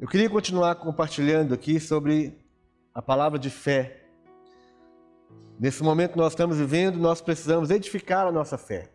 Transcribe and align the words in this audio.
Eu 0.00 0.08
queria 0.08 0.30
continuar 0.30 0.76
compartilhando 0.76 1.52
aqui 1.52 1.78
sobre 1.78 2.34
a 2.94 3.02
palavra 3.02 3.38
de 3.38 3.50
fé. 3.50 4.00
Nesse 5.58 5.82
momento 5.82 6.12
que 6.12 6.16
nós 6.18 6.32
estamos 6.32 6.56
vivendo, 6.56 6.98
nós 6.98 7.20
precisamos 7.20 7.68
edificar 7.68 8.26
a 8.26 8.32
nossa 8.32 8.56
fé. 8.56 8.90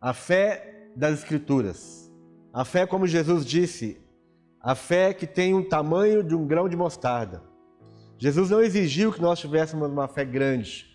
A 0.00 0.14
fé 0.14 0.92
das 0.94 1.18
Escrituras. 1.18 2.08
A 2.52 2.64
fé, 2.64 2.86
como 2.86 3.04
Jesus 3.04 3.44
disse, 3.44 4.00
a 4.60 4.76
fé 4.76 5.12
que 5.12 5.26
tem 5.26 5.54
um 5.54 5.68
tamanho 5.68 6.22
de 6.22 6.36
um 6.36 6.46
grão 6.46 6.68
de 6.68 6.76
mostarda. 6.76 7.42
Jesus 8.16 8.48
não 8.48 8.62
exigiu 8.62 9.12
que 9.12 9.20
nós 9.20 9.40
tivéssemos 9.40 9.90
uma 9.90 10.06
fé 10.06 10.24
grande, 10.24 10.86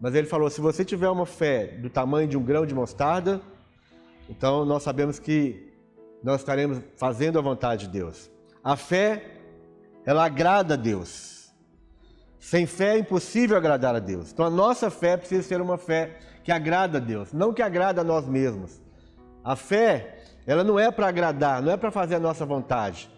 mas 0.00 0.14
ele 0.14 0.26
falou: 0.26 0.48
se 0.48 0.62
você 0.62 0.86
tiver 0.86 1.10
uma 1.10 1.26
fé 1.26 1.66
do 1.66 1.90
tamanho 1.90 2.26
de 2.26 2.38
um 2.38 2.42
grão 2.42 2.64
de 2.64 2.74
mostarda, 2.74 3.42
então 4.26 4.64
nós 4.64 4.82
sabemos 4.82 5.18
que 5.18 5.70
nós 6.24 6.40
estaremos 6.40 6.80
fazendo 6.96 7.38
a 7.38 7.42
vontade 7.42 7.86
de 7.86 7.92
Deus. 7.92 8.37
A 8.62 8.76
fé, 8.76 9.24
ela 10.04 10.24
agrada 10.24 10.74
a 10.74 10.76
Deus. 10.76 11.52
Sem 12.38 12.66
fé 12.66 12.94
é 12.94 12.98
impossível 12.98 13.56
agradar 13.56 13.94
a 13.94 13.98
Deus. 13.98 14.32
Então 14.32 14.44
a 14.44 14.50
nossa 14.50 14.90
fé 14.90 15.16
precisa 15.16 15.42
ser 15.42 15.60
uma 15.60 15.76
fé 15.76 16.18
que 16.42 16.50
agrada 16.50 16.98
a 16.98 17.00
Deus, 17.00 17.32
não 17.32 17.52
que 17.52 17.60
agrada 17.60 18.00
a 18.00 18.04
nós 18.04 18.26
mesmos. 18.26 18.80
A 19.44 19.54
fé, 19.54 20.18
ela 20.46 20.64
não 20.64 20.78
é 20.78 20.90
para 20.90 21.08
agradar, 21.08 21.60
não 21.62 21.72
é 21.72 21.76
para 21.76 21.90
fazer 21.90 22.14
a 22.14 22.20
nossa 22.20 22.46
vontade. 22.46 23.10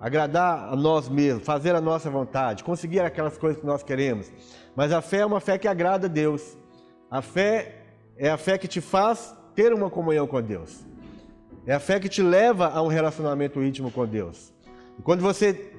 Agradar 0.00 0.72
a 0.72 0.76
nós 0.76 1.08
mesmos, 1.08 1.44
fazer 1.44 1.74
a 1.74 1.80
nossa 1.80 2.08
vontade, 2.08 2.64
conseguir 2.64 3.00
aquelas 3.00 3.36
coisas 3.36 3.60
que 3.60 3.66
nós 3.66 3.82
queremos. 3.82 4.32
Mas 4.74 4.92
a 4.92 5.02
fé 5.02 5.18
é 5.18 5.26
uma 5.26 5.40
fé 5.40 5.58
que 5.58 5.68
agrada 5.68 6.06
a 6.06 6.10
Deus. 6.10 6.56
A 7.10 7.20
fé 7.20 7.84
é 8.16 8.30
a 8.30 8.38
fé 8.38 8.56
que 8.56 8.66
te 8.66 8.80
faz 8.80 9.34
ter 9.54 9.74
uma 9.74 9.90
comunhão 9.90 10.26
com 10.26 10.40
Deus. 10.40 10.86
É 11.66 11.74
a 11.74 11.80
fé 11.80 12.00
que 12.00 12.08
te 12.08 12.22
leva 12.22 12.68
a 12.68 12.80
um 12.80 12.88
relacionamento 12.88 13.62
íntimo 13.62 13.90
com 13.90 14.06
Deus. 14.06 14.54
Quando 15.02 15.20
você 15.20 15.72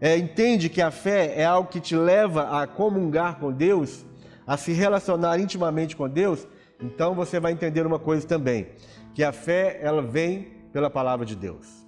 é, 0.00 0.16
entende 0.16 0.68
que 0.68 0.80
a 0.80 0.90
fé 0.90 1.34
é 1.36 1.44
algo 1.44 1.68
que 1.68 1.80
te 1.80 1.96
leva 1.96 2.60
a 2.60 2.66
comungar 2.66 3.38
com 3.38 3.52
Deus, 3.52 4.04
a 4.46 4.56
se 4.56 4.72
relacionar 4.72 5.38
intimamente 5.38 5.96
com 5.96 6.08
Deus, 6.08 6.46
então 6.80 7.14
você 7.14 7.38
vai 7.38 7.52
entender 7.52 7.86
uma 7.86 7.98
coisa 7.98 8.26
também, 8.26 8.68
que 9.14 9.22
a 9.22 9.32
fé 9.32 9.78
ela 9.80 10.02
vem 10.02 10.48
pela 10.72 10.90
palavra 10.90 11.24
de 11.24 11.36
Deus. 11.36 11.86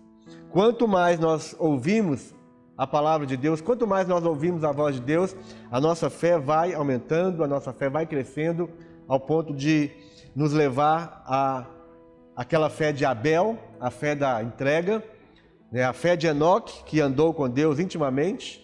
Quanto 0.51 0.87
mais 0.87 1.19
nós 1.19 1.57
ouvimos 1.59 2.35
a 2.77 2.87
palavra 2.87 3.27
de 3.27 3.37
Deus, 3.37 3.61
quanto 3.61 3.87
mais 3.87 4.07
nós 4.07 4.25
ouvimos 4.25 4.63
a 4.63 4.73
voz 4.73 4.95
de 4.95 5.01
Deus, 5.01 5.35
a 5.71 5.81
nossa 5.81 6.09
fé 6.11 6.39
vai 6.39 6.75
aumentando, 6.75 7.43
a 7.43 7.49
nossa 7.49 7.73
fé 7.73 7.89
vai 7.89 8.07
crescendo 8.07 8.71
ao 9.09 9.19
ponto 9.19 9.53
de 9.53 9.91
nos 10.35 10.53
levar 10.53 11.25
a 11.27 11.67
aquela 12.37 12.69
fé 12.69 12.93
de 12.93 13.05
Abel, 13.05 13.57
a 13.81 13.91
fé 13.91 14.15
da 14.15 14.43
entrega? 14.43 15.03
A 15.83 15.93
fé 15.93 16.15
de 16.15 16.27
Enoque, 16.27 16.85
que 16.85 17.01
andou 17.01 17.35
com 17.35 17.49
Deus 17.49 17.79
intimamente, 17.79 18.63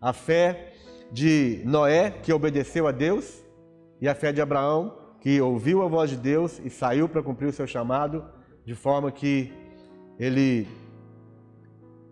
a 0.00 0.12
fé 0.12 0.74
de 1.10 1.60
Noé, 1.64 2.10
que 2.10 2.32
obedeceu 2.32 2.86
a 2.86 2.92
Deus, 2.92 3.42
e 4.00 4.08
a 4.08 4.14
fé 4.14 4.32
de 4.32 4.40
Abraão, 4.40 4.96
que 5.20 5.40
ouviu 5.40 5.82
a 5.82 5.88
voz 5.88 6.10
de 6.10 6.16
Deus 6.16 6.60
e 6.64 6.70
saiu 6.70 7.08
para 7.08 7.22
cumprir 7.22 7.46
o 7.48 7.52
seu 7.52 7.66
chamado, 7.66 8.24
de 8.64 8.74
forma 8.74 9.10
que 9.10 9.52
ele 10.18 10.66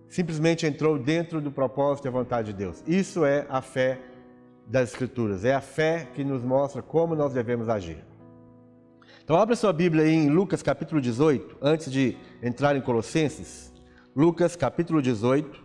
simplesmente 0.09 0.67
entrou 0.67 0.99
dentro 0.99 1.41
do 1.41 1.51
propósito 1.51 2.07
e 2.07 2.09
a 2.09 2.13
vontade 2.13 2.53
de 2.53 2.59
Deus. 2.59 2.83
Isso 2.87 3.25
é 3.25 3.47
a 3.49 3.63
fé 3.63 3.99
das 4.67 4.91
Escrituras, 4.91 5.45
é 5.45 5.55
a 5.55 5.61
fé 5.61 6.09
que 6.15 6.23
nos 6.23 6.45
mostra 6.45 6.83
como 6.83 7.15
nós 7.15 7.33
devemos 7.33 7.69
agir. 7.69 8.05
Então, 9.25 9.37
abra 9.37 9.55
sua 9.55 9.73
Bíblia 9.73 10.05
aí 10.05 10.13
em 10.13 10.29
Lucas 10.29 10.63
capítulo 10.63 11.01
18, 11.01 11.59
antes 11.63 11.91
de 11.91 12.17
entrar 12.43 12.75
em 12.77 12.81
Colossenses. 12.81 13.70
Lucas 14.15 14.57
capítulo 14.57 15.01
18. 15.01 15.65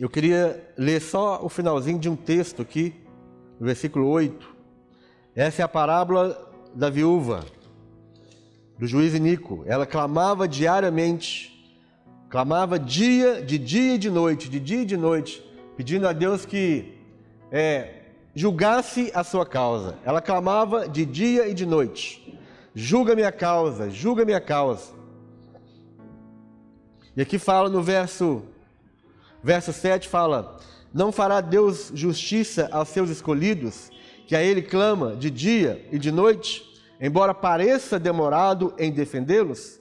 Eu 0.00 0.10
queria 0.10 0.74
ler 0.76 1.00
só 1.00 1.44
o 1.44 1.48
finalzinho 1.48 1.96
de 1.96 2.08
um 2.08 2.16
texto 2.16 2.60
aqui, 2.60 2.92
versículo 3.60 4.08
8. 4.08 4.52
Essa 5.36 5.62
é 5.62 5.64
a 5.64 5.68
parábola 5.68 6.52
da 6.74 6.90
viúva, 6.90 7.44
do 8.76 8.84
juiz 8.84 9.14
Nico. 9.14 9.62
Ela 9.64 9.86
clamava 9.86 10.48
diariamente, 10.48 11.72
clamava 12.28 12.80
dia, 12.80 13.40
de 13.40 13.56
dia 13.56 13.94
e 13.94 13.98
de 13.98 14.10
noite, 14.10 14.50
de 14.50 14.58
dia 14.58 14.82
e 14.82 14.86
de 14.86 14.96
noite, 14.96 15.40
pedindo 15.76 16.08
a 16.08 16.12
Deus 16.12 16.44
que 16.44 16.98
é, 17.52 18.06
julgasse 18.34 19.12
a 19.14 19.22
sua 19.22 19.46
causa. 19.46 19.96
Ela 20.04 20.20
clamava 20.20 20.88
de 20.88 21.06
dia 21.06 21.46
e 21.46 21.54
de 21.54 21.64
noite 21.64 22.21
julga 22.74 23.14
minha 23.14 23.32
causa, 23.32 23.90
julga 23.90 24.24
minha 24.24 24.40
causa. 24.40 24.92
E 27.14 27.20
aqui 27.20 27.38
fala 27.38 27.68
no 27.68 27.82
verso, 27.82 28.42
verso 29.42 29.72
7, 29.72 30.08
fala, 30.08 30.58
não 30.92 31.12
fará 31.12 31.40
Deus 31.40 31.90
justiça 31.94 32.68
aos 32.72 32.88
seus 32.88 33.10
escolhidos, 33.10 33.90
que 34.26 34.34
a 34.34 34.42
ele 34.42 34.62
clama 34.62 35.14
de 35.14 35.30
dia 35.30 35.86
e 35.92 35.98
de 35.98 36.10
noite, 36.10 36.64
embora 37.00 37.34
pareça 37.34 37.98
demorado 37.98 38.72
em 38.78 38.90
defendê-los? 38.90 39.80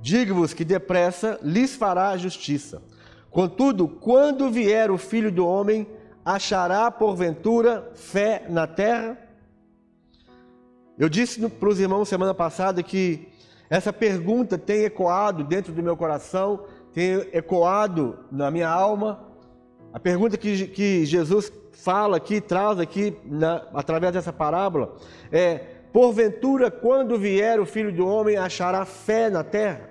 Digo-vos 0.00 0.54
que 0.54 0.64
depressa 0.64 1.38
lhes 1.42 1.74
fará 1.74 2.16
justiça. 2.16 2.82
Contudo, 3.30 3.86
quando 3.86 4.50
vier 4.50 4.90
o 4.90 4.96
Filho 4.96 5.30
do 5.30 5.46
Homem, 5.46 5.86
achará 6.24 6.90
porventura 6.90 7.90
fé 7.94 8.46
na 8.48 8.66
terra? 8.66 9.25
Eu 10.98 11.10
disse 11.10 11.46
para 11.48 11.68
os 11.68 11.78
irmãos 11.78 12.08
semana 12.08 12.32
passada 12.32 12.82
que 12.82 13.28
essa 13.68 13.92
pergunta 13.92 14.56
tem 14.56 14.84
ecoado 14.84 15.44
dentro 15.44 15.70
do 15.70 15.82
meu 15.82 15.94
coração, 15.94 16.64
tem 16.94 17.28
ecoado 17.32 18.20
na 18.32 18.50
minha 18.50 18.68
alma. 18.68 19.22
A 19.92 20.00
pergunta 20.00 20.38
que, 20.38 20.68
que 20.68 21.04
Jesus 21.04 21.52
fala 21.72 22.16
aqui, 22.16 22.40
traz 22.40 22.80
aqui, 22.80 23.14
na, 23.26 23.66
através 23.74 24.14
dessa 24.14 24.32
parábola, 24.32 24.96
é: 25.30 25.58
porventura, 25.92 26.70
quando 26.70 27.18
vier 27.18 27.60
o 27.60 27.66
filho 27.66 27.92
do 27.92 28.06
homem, 28.06 28.38
achará 28.38 28.86
fé 28.86 29.28
na 29.28 29.44
terra? 29.44 29.90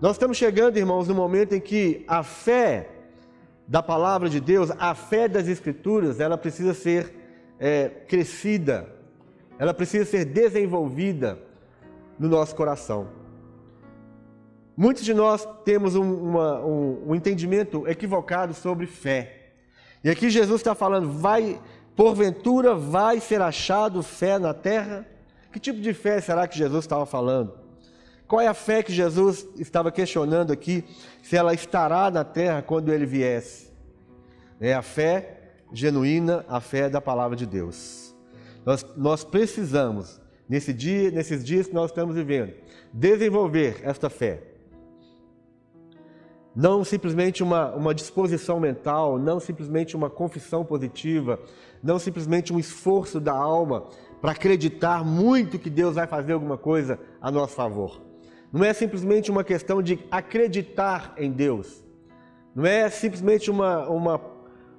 Nós 0.00 0.12
estamos 0.12 0.38
chegando, 0.38 0.78
irmãos, 0.78 1.06
no 1.06 1.14
momento 1.14 1.54
em 1.54 1.60
que 1.60 2.04
a 2.08 2.22
fé 2.22 2.88
da 3.68 3.82
palavra 3.82 4.30
de 4.30 4.40
Deus, 4.40 4.70
a 4.78 4.94
fé 4.94 5.28
das 5.28 5.46
Escrituras, 5.46 6.20
ela 6.20 6.38
precisa 6.38 6.72
ser 6.72 7.21
é, 7.62 7.88
crescida, 8.08 8.92
ela 9.56 9.72
precisa 9.72 10.04
ser 10.04 10.24
desenvolvida 10.24 11.38
no 12.18 12.28
nosso 12.28 12.56
coração. 12.56 13.06
Muitos 14.76 15.04
de 15.04 15.14
nós 15.14 15.46
temos 15.64 15.94
um, 15.94 16.12
uma, 16.12 16.60
um, 16.60 17.10
um 17.10 17.14
entendimento 17.14 17.86
equivocado 17.86 18.52
sobre 18.52 18.84
fé. 18.88 19.52
E 20.02 20.10
aqui 20.10 20.28
Jesus 20.28 20.60
está 20.60 20.74
falando, 20.74 21.08
vai, 21.08 21.60
porventura 21.94 22.74
vai 22.74 23.20
ser 23.20 23.40
achado 23.40 24.02
fé 24.02 24.40
na 24.40 24.52
terra? 24.52 25.06
Que 25.52 25.60
tipo 25.60 25.80
de 25.80 25.94
fé 25.94 26.20
será 26.20 26.48
que 26.48 26.58
Jesus 26.58 26.82
estava 26.84 27.06
falando? 27.06 27.52
Qual 28.26 28.40
é 28.40 28.48
a 28.48 28.54
fé 28.54 28.82
que 28.82 28.92
Jesus 28.92 29.46
estava 29.56 29.92
questionando 29.92 30.52
aqui, 30.52 30.84
se 31.22 31.36
ela 31.36 31.54
estará 31.54 32.10
na 32.10 32.24
terra 32.24 32.60
quando 32.60 32.92
ele 32.92 33.06
viesse? 33.06 33.70
É 34.60 34.74
a 34.74 34.82
fé 34.82 35.41
genuína 35.72 36.44
a 36.48 36.60
fé 36.60 36.88
da 36.88 37.00
palavra 37.00 37.36
de 37.36 37.46
Deus. 37.46 38.14
Nós, 38.64 38.86
nós 38.96 39.24
precisamos, 39.24 40.20
nesse 40.48 40.72
dia, 40.72 41.10
nesses 41.10 41.44
dias 41.44 41.66
que 41.66 41.74
nós 41.74 41.90
estamos 41.90 42.14
vivendo, 42.14 42.52
desenvolver 42.92 43.80
esta 43.82 44.08
fé. 44.08 44.42
Não 46.54 46.84
simplesmente 46.84 47.42
uma, 47.42 47.74
uma 47.74 47.94
disposição 47.94 48.60
mental, 48.60 49.18
não 49.18 49.40
simplesmente 49.40 49.96
uma 49.96 50.10
confissão 50.10 50.64
positiva, 50.64 51.40
não 51.82 51.98
simplesmente 51.98 52.52
um 52.52 52.58
esforço 52.58 53.18
da 53.18 53.32
alma 53.32 53.88
para 54.20 54.32
acreditar 54.32 55.02
muito 55.04 55.58
que 55.58 55.70
Deus 55.70 55.94
vai 55.94 56.06
fazer 56.06 56.34
alguma 56.34 56.58
coisa 56.58 56.98
a 57.20 57.30
nosso 57.30 57.54
favor. 57.54 58.02
Não 58.52 58.62
é 58.62 58.74
simplesmente 58.74 59.30
uma 59.30 59.42
questão 59.42 59.82
de 59.82 59.98
acreditar 60.10 61.14
em 61.16 61.32
Deus. 61.32 61.82
Não 62.54 62.66
é 62.66 62.90
simplesmente 62.90 63.50
uma, 63.50 63.88
uma 63.88 64.18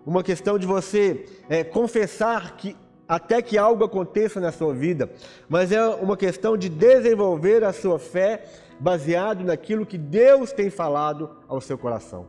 uma 0.06 0.24
questão 0.24 0.58
de 0.58 0.66
você 0.66 1.26
é, 1.50 1.64
confessar 1.64 2.56
que 2.56 2.76
até 3.08 3.42
que 3.42 3.58
algo 3.58 3.84
aconteça 3.84 4.40
na 4.40 4.52
sua 4.52 4.74
vida, 4.74 5.10
mas 5.50 5.72
é 5.72 5.86
uma 5.86 6.16
questão 6.16 6.58
de 6.58 6.70
desenvolver 6.70 7.64
a 7.64 7.74
sua 7.74 8.00
fé 8.00 8.44
baseado 8.80 9.44
naquilo 9.44 9.86
que 9.86 9.98
Deus 9.98 10.52
tem 10.52 10.70
falado 10.70 11.30
ao 11.48 11.62
seu 11.62 11.78
coração. 11.78 12.28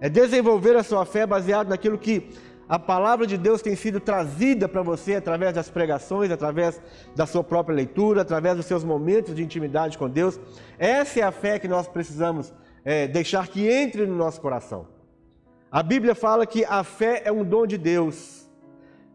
É 0.00 0.08
desenvolver 0.08 0.76
a 0.76 0.82
sua 0.82 1.04
fé 1.04 1.26
baseado 1.26 1.68
naquilo 1.68 1.98
que 1.98 2.30
a 2.68 2.78
palavra 2.78 3.26
de 3.26 3.36
Deus 3.36 3.60
tem 3.60 3.76
sido 3.76 4.00
trazida 4.00 4.68
para 4.68 4.82
você 4.82 5.16
através 5.16 5.52
das 5.52 5.68
pregações, 5.68 6.30
através 6.30 6.80
da 7.14 7.26
sua 7.26 7.44
própria 7.44 7.74
leitura, 7.74 8.22
através 8.22 8.56
dos 8.56 8.66
seus 8.66 8.84
momentos 8.84 9.34
de 9.34 9.42
intimidade 9.42 9.98
com 9.98 10.08
Deus. 10.08 10.40
Essa 10.78 11.20
é 11.20 11.22
a 11.22 11.32
fé 11.32 11.58
que 11.58 11.68
nós 11.68 11.86
precisamos 11.86 12.52
é, 12.84 13.06
deixar 13.06 13.48
que 13.48 13.68
entre 13.68 14.06
no 14.06 14.16
nosso 14.16 14.40
coração. 14.40 14.93
A 15.74 15.82
Bíblia 15.82 16.14
fala 16.14 16.46
que 16.46 16.64
a 16.64 16.84
fé 16.84 17.22
é 17.24 17.32
um 17.32 17.42
dom 17.42 17.66
de 17.66 17.76
Deus. 17.76 18.48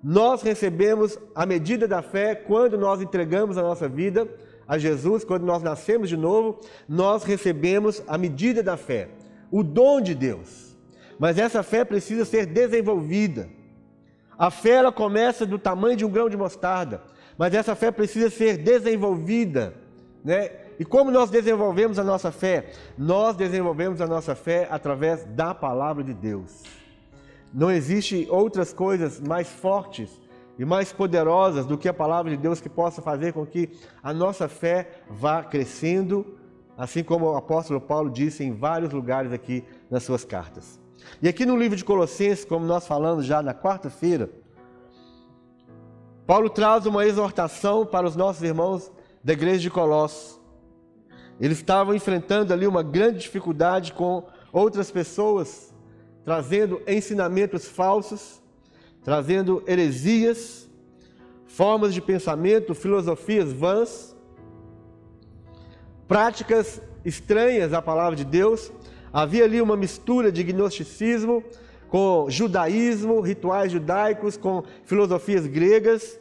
Nós 0.04 0.42
recebemos 0.42 1.18
a 1.34 1.46
medida 1.46 1.88
da 1.88 2.02
fé 2.02 2.36
quando 2.36 2.78
nós 2.78 3.02
entregamos 3.02 3.58
a 3.58 3.62
nossa 3.62 3.88
vida 3.88 4.28
a 4.68 4.78
Jesus, 4.78 5.24
quando 5.24 5.46
nós 5.46 5.64
nascemos 5.64 6.10
de 6.10 6.18
novo, 6.18 6.60
nós 6.86 7.24
recebemos 7.24 8.04
a 8.06 8.18
medida 8.18 8.62
da 8.62 8.76
fé, 8.76 9.08
o 9.50 9.64
dom 9.64 10.02
de 10.02 10.14
Deus. 10.14 10.76
Mas 11.18 11.38
essa 11.38 11.64
fé 11.64 11.86
precisa 11.86 12.26
ser 12.26 12.46
desenvolvida. 12.46 13.48
A 14.38 14.52
fé 14.52 14.72
ela 14.72 14.92
começa 14.92 15.46
do 15.46 15.58
tamanho 15.58 15.96
de 15.96 16.04
um 16.04 16.12
grão 16.12 16.28
de 16.28 16.36
mostarda, 16.36 17.02
mas 17.38 17.54
essa 17.54 17.74
fé 17.74 17.90
precisa 17.90 18.30
ser 18.30 18.58
desenvolvida, 18.58 19.76
né? 20.26 20.50
E 20.80 20.86
como 20.86 21.12
nós 21.12 21.30
desenvolvemos 21.30 22.00
a 22.00 22.04
nossa 22.06 22.32
fé? 22.32 22.72
Nós 22.98 23.36
desenvolvemos 23.36 24.00
a 24.00 24.08
nossa 24.08 24.34
fé 24.34 24.66
através 24.72 25.26
da 25.26 25.54
palavra 25.54 26.02
de 26.02 26.14
Deus. 26.14 26.64
Não 27.54 27.70
existe 27.70 28.26
outras 28.30 28.72
coisas 28.72 29.20
mais 29.20 29.50
fortes 29.50 30.10
e 30.58 30.64
mais 30.64 30.94
poderosas 30.94 31.66
do 31.66 31.78
que 31.78 31.90
a 31.90 31.94
palavra 31.94 32.32
de 32.32 32.38
Deus 32.38 32.62
que 32.62 32.70
possa 32.70 33.02
fazer 33.02 33.34
com 33.34 33.46
que 33.46 33.70
a 34.02 34.14
nossa 34.14 34.48
fé 34.48 35.02
vá 35.10 35.44
crescendo, 35.44 36.38
assim 36.78 37.04
como 37.04 37.26
o 37.26 37.36
apóstolo 37.36 37.82
Paulo 37.82 38.10
disse 38.10 38.44
em 38.46 38.54
vários 38.54 38.94
lugares 38.94 39.34
aqui 39.34 39.66
nas 39.92 40.04
suas 40.04 40.24
cartas. 40.24 40.80
E 41.22 41.28
aqui 41.28 41.46
no 41.46 41.58
livro 41.58 41.76
de 41.76 41.84
Colossenses, 41.84 42.46
como 42.46 42.66
nós 42.66 42.88
falamos 42.88 43.26
já 43.26 43.42
na 43.42 43.54
quarta-feira, 43.54 44.30
Paulo 46.26 46.50
traz 46.50 46.86
uma 46.86 47.06
exortação 47.06 47.86
para 47.86 48.08
os 48.08 48.16
nossos 48.16 48.44
irmãos 48.44 48.92
da 49.22 49.34
igreja 49.34 49.60
de 49.60 49.70
Colossos. 49.70 50.39
Eles 51.40 51.58
estavam 51.58 51.96
enfrentando 51.96 52.54
ali 52.54 52.68
uma 52.68 52.84
grande 52.84 53.20
dificuldade 53.20 53.94
com 53.94 54.24
outras 54.52 54.92
pessoas, 54.92 55.74
trazendo 56.26 56.82
ensinamentos 56.88 57.66
falsos, 57.66 58.42
trazendo 59.04 59.64
heresias, 59.66 60.70
formas 61.48 61.94
de 61.94 62.02
pensamento, 62.02 62.76
filosofias 62.76 63.52
vãs, 63.54 64.16
práticas 66.08 66.82
estranhas 67.06 67.74
à 67.74 67.82
palavra 67.82 68.16
de 68.16 68.26
Deus, 68.26 68.72
Havia 69.12 69.44
ali 69.44 69.60
uma 69.60 69.76
mistura 69.76 70.32
de 70.32 70.44
gnosticismo 70.44 71.44
com 71.90 72.30
judaísmo, 72.30 73.20
rituais 73.22 73.72
judaicos, 73.72 74.38
com 74.38 74.64
filosofias 74.86 75.48
gregas, 75.48 76.20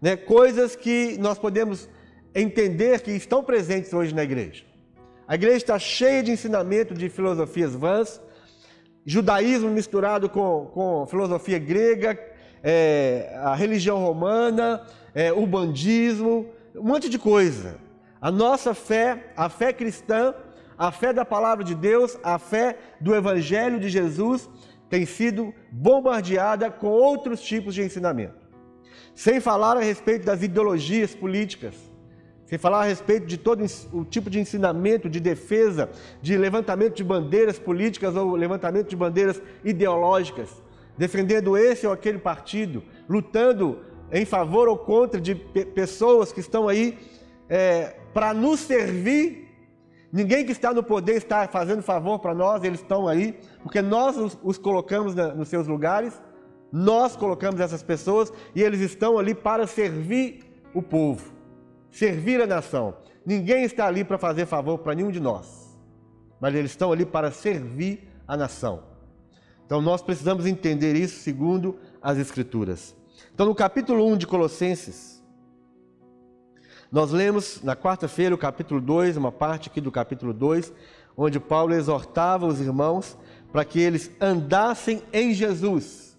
né? 0.00 0.16
coisas 0.16 0.74
que 0.74 1.18
nós 1.18 1.38
podemos 1.38 1.88
entender 2.34 3.00
que 3.00 3.10
estão 3.10 3.42
presentes 3.42 3.92
hoje 3.92 4.14
na 4.14 4.22
igreja. 4.22 4.64
A 5.26 5.34
igreja 5.34 5.56
está 5.56 5.78
cheia 5.78 6.22
de 6.22 6.30
ensinamento 6.30 6.94
de 6.94 7.08
filosofias 7.08 7.74
vãs, 7.74 8.20
judaísmo 9.04 9.70
misturado 9.70 10.28
com, 10.28 10.70
com 10.72 11.06
filosofia 11.06 11.58
grega, 11.58 12.18
é, 12.62 13.34
a 13.42 13.54
religião 13.54 13.98
romana, 13.98 14.86
é, 15.14 15.32
o 15.32 15.46
bandismo, 15.46 16.46
um 16.74 16.82
monte 16.82 17.08
de 17.08 17.18
coisa. 17.18 17.76
A 18.20 18.30
nossa 18.30 18.72
fé, 18.74 19.32
a 19.36 19.48
fé 19.48 19.72
cristã, 19.72 20.34
a 20.78 20.90
fé 20.90 21.12
da 21.12 21.24
palavra 21.24 21.64
de 21.64 21.74
Deus, 21.74 22.18
a 22.22 22.38
fé 22.38 22.76
do 23.00 23.14
Evangelho 23.14 23.78
de 23.78 23.88
Jesus 23.88 24.48
tem 24.88 25.06
sido 25.06 25.54
bombardeada 25.70 26.70
com 26.70 26.88
outros 26.88 27.40
tipos 27.40 27.74
de 27.74 27.82
ensinamento. 27.82 28.46
Sem 29.14 29.40
falar 29.40 29.76
a 29.76 29.80
respeito 29.80 30.24
das 30.24 30.42
ideologias 30.42 31.14
políticas, 31.14 31.91
sem 32.52 32.58
falar 32.58 32.82
a 32.82 32.84
respeito 32.84 33.26
de 33.26 33.38
todo 33.38 33.64
o 33.94 34.04
tipo 34.04 34.28
de 34.28 34.38
ensinamento, 34.38 35.08
de 35.08 35.18
defesa, 35.18 35.88
de 36.20 36.36
levantamento 36.36 36.94
de 36.94 37.02
bandeiras 37.02 37.58
políticas 37.58 38.14
ou 38.14 38.36
levantamento 38.36 38.90
de 38.90 38.94
bandeiras 38.94 39.40
ideológicas, 39.64 40.62
defendendo 40.98 41.56
esse 41.56 41.86
ou 41.86 41.94
aquele 41.94 42.18
partido, 42.18 42.82
lutando 43.08 43.78
em 44.12 44.26
favor 44.26 44.68
ou 44.68 44.76
contra 44.76 45.18
de 45.18 45.34
pessoas 45.34 46.30
que 46.30 46.40
estão 46.40 46.68
aí 46.68 46.98
é, 47.48 47.96
para 48.12 48.34
nos 48.34 48.60
servir. 48.60 49.48
Ninguém 50.12 50.44
que 50.44 50.52
está 50.52 50.74
no 50.74 50.82
poder 50.82 51.16
está 51.16 51.48
fazendo 51.48 51.82
favor 51.82 52.18
para 52.18 52.34
nós, 52.34 52.62
eles 52.64 52.80
estão 52.80 53.08
aí, 53.08 53.34
porque 53.62 53.80
nós 53.80 54.18
os, 54.18 54.38
os 54.42 54.58
colocamos 54.58 55.14
na, 55.14 55.28
nos 55.28 55.48
seus 55.48 55.66
lugares, 55.66 56.20
nós 56.70 57.16
colocamos 57.16 57.62
essas 57.62 57.82
pessoas 57.82 58.30
e 58.54 58.60
eles 58.62 58.82
estão 58.82 59.18
ali 59.18 59.34
para 59.34 59.66
servir 59.66 60.44
o 60.74 60.82
povo, 60.82 61.32
servir 61.92 62.40
a 62.40 62.46
nação. 62.46 62.96
Ninguém 63.24 63.62
está 63.62 63.86
ali 63.86 64.02
para 64.02 64.18
fazer 64.18 64.46
favor 64.46 64.78
para 64.78 64.94
nenhum 64.94 65.12
de 65.12 65.20
nós, 65.20 65.78
mas 66.40 66.52
eles 66.54 66.72
estão 66.72 66.90
ali 66.90 67.06
para 67.06 67.30
servir 67.30 68.08
a 68.26 68.36
nação. 68.36 68.82
Então 69.64 69.80
nós 69.80 70.02
precisamos 70.02 70.46
entender 70.46 70.96
isso 70.96 71.20
segundo 71.20 71.78
as 72.02 72.18
Escrituras. 72.18 72.96
Então, 73.32 73.46
no 73.46 73.54
capítulo 73.54 74.04
1 74.12 74.16
de 74.16 74.26
Colossenses, 74.26 75.22
nós 76.90 77.10
lemos 77.12 77.62
na 77.62 77.74
quarta-feira 77.74 78.34
o 78.34 78.38
capítulo 78.38 78.80
2, 78.80 79.16
uma 79.16 79.32
parte 79.32 79.70
aqui 79.70 79.80
do 79.80 79.90
capítulo 79.90 80.34
2, 80.34 80.72
onde 81.16 81.38
Paulo 81.40 81.72
exortava 81.72 82.46
os 82.46 82.60
irmãos 82.60 83.16
para 83.50 83.64
que 83.64 83.80
eles 83.80 84.10
andassem 84.20 85.02
em 85.12 85.32
Jesus, 85.32 86.18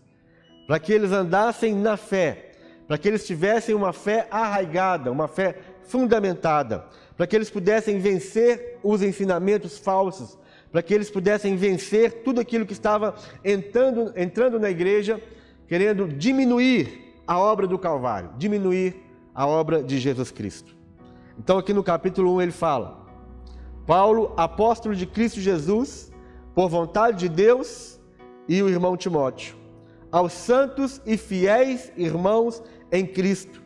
para 0.66 0.80
que 0.80 0.94
eles 0.94 1.12
andassem 1.12 1.76
na 1.76 1.98
fé, 1.98 2.53
para 2.88 2.98
que 2.98 3.08
eles 3.08 3.26
tivessem 3.26 3.74
uma 3.74 3.94
fé 3.94 4.28
arraigada, 4.30 5.12
uma 5.12 5.28
fé 5.28 5.58
fundamentada, 5.84 6.86
para 7.16 7.28
que 7.28 7.36
eles 7.36 7.50
pudessem 7.50 7.98
vencer 8.00 8.80
os 8.84 9.02
ensinamentos 9.02 9.78
falsos, 9.78 10.38
para 10.72 10.82
que 10.82 10.94
eles 10.94 11.10
pudessem 11.10 11.56
vencer 11.56 12.24
tudo 12.24 12.42
aquilo 12.42 12.66
que 12.66 12.74
estava 12.74 13.16
entrando, 13.44 14.12
entrando 14.16 14.60
na 14.60 14.70
igreja, 14.70 15.22
querendo 15.68 16.08
diminuir 16.08 17.22
a 17.28 17.40
obra 17.40 17.68
do 17.68 17.78
Calvário, 17.78 18.32
diminuir 18.38 18.96
a 19.34 19.46
obra 19.46 19.84
de 19.84 20.00
Jesus 20.00 20.32
Cristo. 20.32 20.76
Então, 21.38 21.58
aqui 21.58 21.74
no 21.74 21.84
capítulo 21.84 22.36
1 22.36 22.42
ele 22.42 22.52
fala: 22.52 23.06
Paulo, 23.86 24.34
apóstolo 24.36 24.96
de 24.96 25.06
Cristo 25.06 25.40
Jesus, 25.40 26.12
por 26.54 26.70
vontade 26.70 27.20
de 27.20 27.30
Deus, 27.30 28.00
e 28.48 28.62
o 28.62 28.70
irmão 28.70 28.98
Timóteo, 28.98 29.56
aos 30.12 30.34
santos 30.34 31.02
e 31.06 31.18
fiéis 31.18 31.92
irmãos 31.96 32.62
em 32.94 33.06
Cristo, 33.06 33.62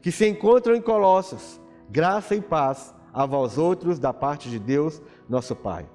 que 0.00 0.10
se 0.10 0.26
encontram 0.26 0.74
em 0.74 0.80
Colossos, 0.80 1.60
graça 1.90 2.34
e 2.34 2.40
paz 2.40 2.94
a 3.12 3.26
vós 3.26 3.58
outros 3.58 3.98
da 3.98 4.14
parte 4.14 4.48
de 4.48 4.58
Deus, 4.58 5.02
nosso 5.28 5.54
Pai. 5.54 5.86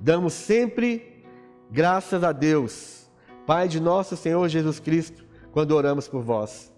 Damos 0.00 0.32
sempre 0.32 1.24
graças 1.70 2.24
a 2.24 2.32
Deus, 2.32 3.08
Pai 3.46 3.68
de 3.68 3.78
nosso 3.78 4.16
Senhor 4.16 4.48
Jesus 4.48 4.80
Cristo, 4.80 5.24
quando 5.52 5.70
oramos 5.70 6.08
por 6.08 6.22
vós 6.22 6.74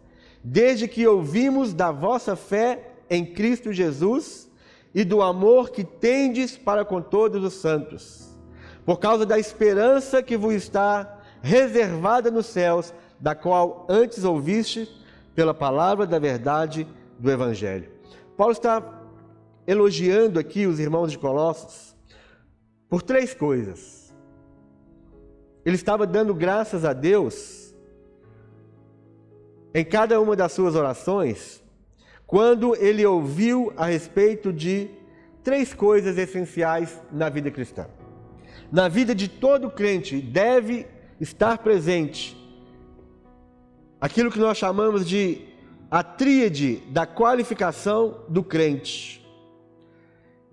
desde 0.49 0.87
que 0.87 1.05
ouvimos 1.05 1.75
da 1.75 1.91
vossa 1.91 2.37
fé 2.37 2.93
em 3.11 3.27
Cristo 3.27 3.73
Jesus 3.73 4.49
e 4.95 5.03
do 5.03 5.21
amor 5.21 5.71
que 5.71 5.83
tendes 5.83 6.57
para 6.57 6.85
com 6.85 7.03
todos 7.03 7.43
os 7.43 7.55
santos, 7.55 8.29
por 8.85 9.01
causa 9.01 9.27
da 9.27 9.41
esperança 9.41 10.23
que 10.23 10.37
vos 10.37 10.55
está 10.55 11.19
reservada 11.43 12.31
nos 12.31 12.47
céus, 12.47 12.95
da 13.21 13.35
qual 13.35 13.87
antes 13.89 14.25
ouviste 14.25 14.89
pela 15.35 15.55
palavra 15.55 16.07
da 16.07 16.19
verdade 16.19 16.87
do 17.19 17.31
Evangelho. 17.31 17.89
Paulo 18.37 18.53
está 18.53 19.03
elogiando 19.67 20.39
aqui 20.39 20.67
os 20.67 20.79
irmãos 20.79 21.11
de 21.11 21.19
Colossos 21.19 21.97
por 22.89 23.03
três 23.03 23.35
coisas. 23.35 24.15
Ele 25.65 25.75
estava 25.77 26.07
dando 26.07 26.35
graças 26.35 26.85
a 26.85 26.93
Deus 26.93 27.75
em 29.75 29.85
cada 29.85 30.21
uma 30.21 30.37
das 30.37 30.53
suas 30.53 30.75
orações, 30.75 31.63
quando 32.27 32.75
ele 32.77 33.05
ouviu 33.05 33.73
a 33.77 33.87
respeito 33.87 34.53
de 34.53 34.89
três 35.43 35.75
coisas 35.75 36.17
essenciais 36.17 37.01
na 37.13 37.29
vida 37.29 37.51
cristã. 37.51 37.87
Na 38.73 38.89
vida 38.89 39.15
de 39.15 39.29
todo 39.29 39.71
crente 39.71 40.21
deve 40.21 40.87
estar 41.21 41.59
presente 41.59 42.36
aquilo 44.07 44.31
que 44.31 44.39
nós 44.39 44.57
chamamos 44.57 45.05
de 45.05 45.41
a 45.91 46.01
tríade 46.01 46.77
da 46.91 47.05
qualificação 47.05 48.21
do 48.29 48.41
crente. 48.41 49.27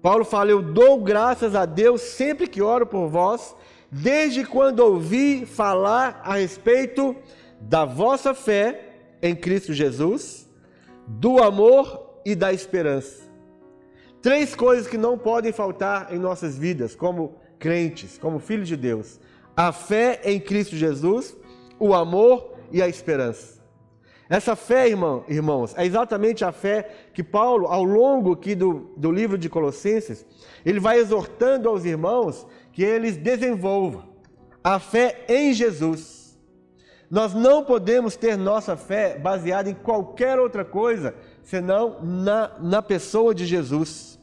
Paulo 0.02 0.26
fala: 0.26 0.50
Eu 0.50 0.62
dou 0.62 1.00
graças 1.04 1.54
a 1.54 1.64
Deus 1.64 2.02
sempre 2.02 2.48
que 2.48 2.64
oro 2.64 2.88
por 2.88 3.08
vós, 3.08 3.56
desde 3.92 4.44
quando 4.44 4.80
ouvi 4.80 5.46
falar 5.46 6.20
a 6.24 6.38
respeito 6.38 7.16
da 7.62 7.86
vossa 7.86 8.34
fé 8.34 8.90
em 9.22 9.36
Cristo 9.36 9.72
Jesus, 9.72 10.50
do 11.08 11.42
amor 11.42 12.22
e 12.26 12.34
da 12.34 12.52
esperança. 12.52 13.22
Três 14.20 14.56
coisas 14.56 14.88
que 14.88 14.98
não 14.98 15.16
podem 15.16 15.52
faltar 15.52 16.12
em 16.12 16.18
nossas 16.18 16.58
vidas, 16.58 16.96
como 16.96 17.36
crentes, 17.60 18.18
como 18.18 18.40
filhos 18.40 18.68
de 18.68 18.76
Deus: 18.76 19.20
a 19.56 19.72
fé 19.72 20.22
em 20.24 20.40
Cristo 20.40 20.76
Jesus, 20.76 21.38
o 21.80 21.94
amor 21.94 22.53
e 22.74 22.82
a 22.82 22.88
esperança. 22.90 23.62
Essa 24.30 24.56
fé, 24.56 24.88
irmão, 24.88 25.24
irmãos, 25.28 25.76
é 25.78 25.86
exatamente 25.86 26.44
a 26.44 26.52
fé 26.52 26.90
que 27.14 27.24
Paulo, 27.24 27.68
ao 27.68 27.84
longo 27.84 28.34
aqui 28.34 28.56
do, 28.56 28.92
do 28.98 29.12
livro 29.12 29.38
de 29.38 29.50
Colossenses, 29.50 30.26
ele 30.66 30.80
vai 30.80 30.98
exortando 30.98 31.70
aos 31.70 31.86
irmãos 31.86 32.48
que 32.72 32.84
eles 32.84 33.16
desenvolvam 33.16 34.12
a 34.64 34.80
fé 34.80 35.24
em 35.28 35.54
Jesus. 35.54 36.40
Nós 37.12 37.34
não 37.34 37.64
podemos 37.64 38.16
ter 38.16 38.38
nossa 38.38 38.76
fé 38.76 39.20
baseada 39.20 39.70
em 39.70 39.76
qualquer 39.76 40.40
outra 40.40 40.66
coisa 40.66 41.14
senão 41.44 42.00
na, 42.02 42.58
na 42.60 42.82
pessoa 42.82 43.36
de 43.36 43.46
Jesus. 43.46 44.20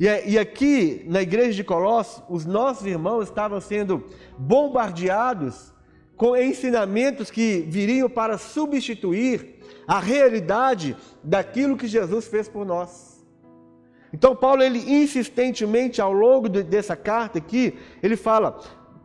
E, 0.00 0.06
e 0.06 0.38
aqui, 0.38 1.04
na 1.06 1.20
igreja 1.20 1.52
de 1.52 1.64
Colossos, 1.64 2.22
os 2.30 2.46
nossos 2.46 2.86
irmãos 2.86 3.24
estavam 3.24 3.60
sendo 3.60 4.08
bombardeados 4.38 5.71
com 6.22 6.36
ensinamentos 6.36 7.32
que 7.32 7.66
viriam 7.68 8.08
para 8.08 8.38
substituir 8.38 9.56
a 9.88 9.98
realidade 9.98 10.96
daquilo 11.20 11.76
que 11.76 11.88
Jesus 11.88 12.28
fez 12.28 12.48
por 12.48 12.64
nós. 12.64 13.26
Então 14.12 14.36
Paulo 14.36 14.62
ele 14.62 14.78
insistentemente 14.78 16.00
ao 16.00 16.12
longo 16.12 16.48
dessa 16.48 16.94
carta 16.94 17.38
aqui, 17.38 17.76
ele 18.00 18.14
fala 18.14 18.60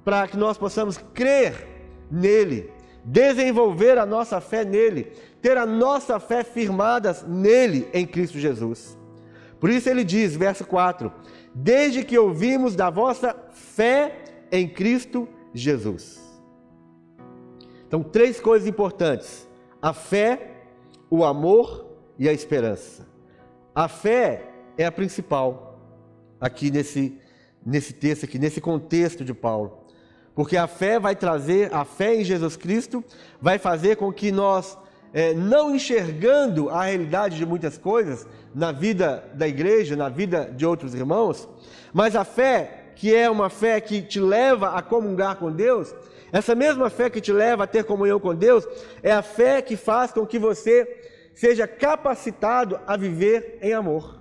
para 0.05 0.27
que 0.27 0.37
nós 0.37 0.59
possamos 0.59 0.99
crer 1.11 1.55
nele, 2.11 2.69
desenvolver 3.03 3.97
a 3.97 4.05
nossa 4.05 4.39
fé 4.39 4.63
nele, 4.63 5.11
ter 5.41 5.57
a 5.57 5.65
nossa 5.65 6.19
fé 6.19 6.43
firmada 6.43 7.17
nele 7.27 7.87
em 7.95 8.05
Cristo 8.05 8.37
Jesus. 8.37 8.95
Por 9.59 9.71
isso 9.71 9.89
ele 9.89 10.03
diz, 10.03 10.35
verso 10.35 10.63
4: 10.67 11.11
Desde 11.51 12.05
que 12.05 12.15
ouvimos 12.15 12.75
da 12.75 12.91
vossa 12.91 13.35
fé 13.49 14.23
em 14.51 14.69
Cristo 14.69 15.27
Jesus. 15.51 16.26
Então, 17.87 18.03
três 18.03 18.39
coisas 18.39 18.67
importantes: 18.67 19.47
a 19.81 19.93
fé, 19.93 20.51
o 21.09 21.23
amor 21.23 21.85
e 22.19 22.27
a 22.27 22.33
esperança. 22.33 23.07
A 23.73 23.87
fé 23.87 24.49
é 24.77 24.85
a 24.85 24.91
principal 24.91 25.79
aqui 26.39 26.69
nesse, 26.69 27.17
nesse 27.65 27.93
texto, 27.93 28.25
aqui, 28.25 28.37
nesse 28.37 28.59
contexto 28.59 29.23
de 29.23 29.33
Paulo. 29.33 29.85
Porque 30.35 30.55
a 30.55 30.67
fé 30.67 30.99
vai 30.99 31.15
trazer, 31.15 31.73
a 31.73 31.83
fé 31.83 32.15
em 32.15 32.23
Jesus 32.23 32.55
Cristo 32.55 33.03
vai 33.41 33.57
fazer 33.57 33.95
com 33.95 34.11
que 34.13 34.31
nós, 34.31 34.77
é, 35.11 35.33
não 35.33 35.75
enxergando 35.75 36.69
a 36.69 36.83
realidade 36.83 37.37
de 37.37 37.45
muitas 37.45 37.77
coisas 37.77 38.27
na 38.53 38.71
vida 38.71 39.27
da 39.33 39.47
igreja, 39.47 39.95
na 39.95 40.09
vida 40.09 40.45
de 40.55 40.65
outros 40.65 40.93
irmãos, 40.93 41.49
mas 41.91 42.15
a 42.15 42.23
fé, 42.23 42.91
que 42.95 43.15
é 43.15 43.29
uma 43.29 43.49
fé 43.49 43.81
que 43.81 44.01
te 44.01 44.19
leva 44.19 44.75
a 44.75 44.81
comungar 44.81 45.37
com 45.37 45.51
Deus, 45.51 45.93
essa 46.31 46.53
mesma 46.53 46.89
fé 46.89 47.09
que 47.09 47.21
te 47.21 47.31
leva 47.31 47.63
a 47.63 47.67
ter 47.67 47.83
comunhão 47.83 48.19
com 48.19 48.35
Deus, 48.35 48.67
é 49.01 49.11
a 49.11 49.21
fé 49.21 49.61
que 49.61 49.75
faz 49.75 50.11
com 50.11 50.25
que 50.25 50.37
você 50.37 51.01
seja 51.33 51.67
capacitado 51.67 52.79
a 52.85 52.97
viver 52.97 53.59
em 53.61 53.73
amor. 53.73 54.19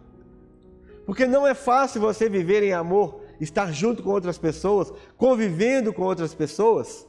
Porque 1.05 1.27
não 1.27 1.47
é 1.47 1.55
fácil 1.55 2.01
você 2.01 2.29
viver 2.29 2.63
em 2.63 2.73
amor 2.73 3.23
estar 3.41 3.73
junto 3.73 4.03
com 4.03 4.11
outras 4.11 4.39
pessoas, 4.39 4.93
convivendo 5.17 5.93
com 5.93 6.03
outras 6.03 6.35
pessoas, 6.35 7.07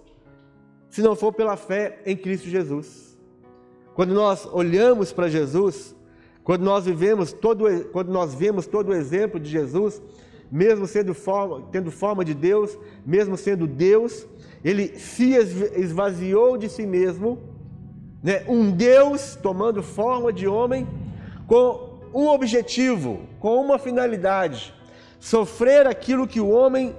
se 0.90 1.02
não 1.02 1.16
for 1.16 1.34
pela 1.34 1.56
fé 1.56 2.00
em 2.06 2.16
Cristo 2.16 2.48
Jesus. 2.48 3.18
Quando 3.94 4.14
nós 4.14 4.46
olhamos 4.46 5.12
para 5.12 5.28
Jesus, 5.28 5.96
quando 6.44 6.64
nós 6.64 6.86
vivemos 6.86 7.34
todo, 7.34 7.66
quando 7.92 8.10
nós 8.10 8.34
vemos 8.34 8.68
todo 8.68 8.90
o 8.90 8.94
exemplo 8.94 9.40
de 9.40 9.50
Jesus, 9.50 10.02
mesmo 10.52 10.88
sendo 10.88 11.14
forma, 11.14 11.68
tendo 11.72 11.92
forma 11.92 12.24
de 12.24 12.34
Deus, 12.34 12.78
mesmo 13.06 13.36
sendo 13.36 13.68
Deus, 13.68 14.26
ele 14.68 15.00
se 15.00 15.34
esvaziou 15.34 16.58
de 16.58 16.68
si 16.68 16.86
mesmo, 16.86 17.40
né? 18.22 18.44
um 18.50 18.70
Deus 18.70 19.38
tomando 19.42 19.82
forma 19.82 20.34
de 20.34 20.46
homem, 20.46 20.86
com 21.48 22.02
um 22.14 22.28
objetivo, 22.28 23.22
com 23.40 23.62
uma 23.62 23.80
finalidade, 23.80 24.74
sofrer 25.22 25.88
aquilo 25.88 26.28
que 26.28 26.42
o 26.42 26.50
homem, 26.50 26.94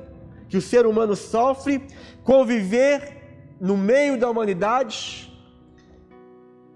que 0.49 0.57
o 0.57 0.63
ser 0.63 0.87
humano 0.87 1.15
sofre, 1.15 1.83
conviver 2.25 3.19
no 3.61 3.77
meio 3.77 4.17
da 4.17 4.31
humanidade, 4.31 5.31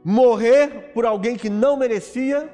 morrer 0.04 0.90
por 0.92 1.06
alguém 1.06 1.37
que 1.37 1.49
não 1.49 1.75
merecia, 1.75 2.52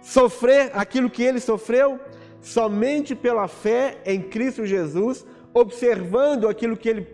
sofrer 0.00 0.72
aquilo 0.74 1.08
que 1.08 1.22
ele 1.22 1.38
sofreu, 1.38 2.00
somente 2.40 3.14
pela 3.14 3.46
fé 3.46 3.98
em 4.04 4.20
Cristo 4.20 4.66
Jesus, 4.66 5.24
observando 5.54 6.48
aquilo 6.48 6.76
que 6.76 6.88
ele 6.88 7.06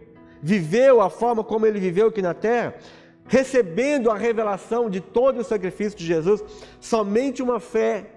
viveu, 0.42 1.00
a 1.00 1.10
forma 1.10 1.42
como 1.42 1.66
ele 1.66 1.80
viveu 1.80 2.08
aqui 2.08 2.22
na 2.22 2.34
terra, 2.34 2.74
recebendo 3.26 4.10
a 4.10 4.16
revelação 4.16 4.88
de 4.88 5.00
todo 5.00 5.40
o 5.40 5.44
sacrifício 5.44 5.98
de 5.98 6.06
Jesus, 6.06 6.42
somente 6.80 7.42
uma 7.42 7.60
fé 7.60 8.10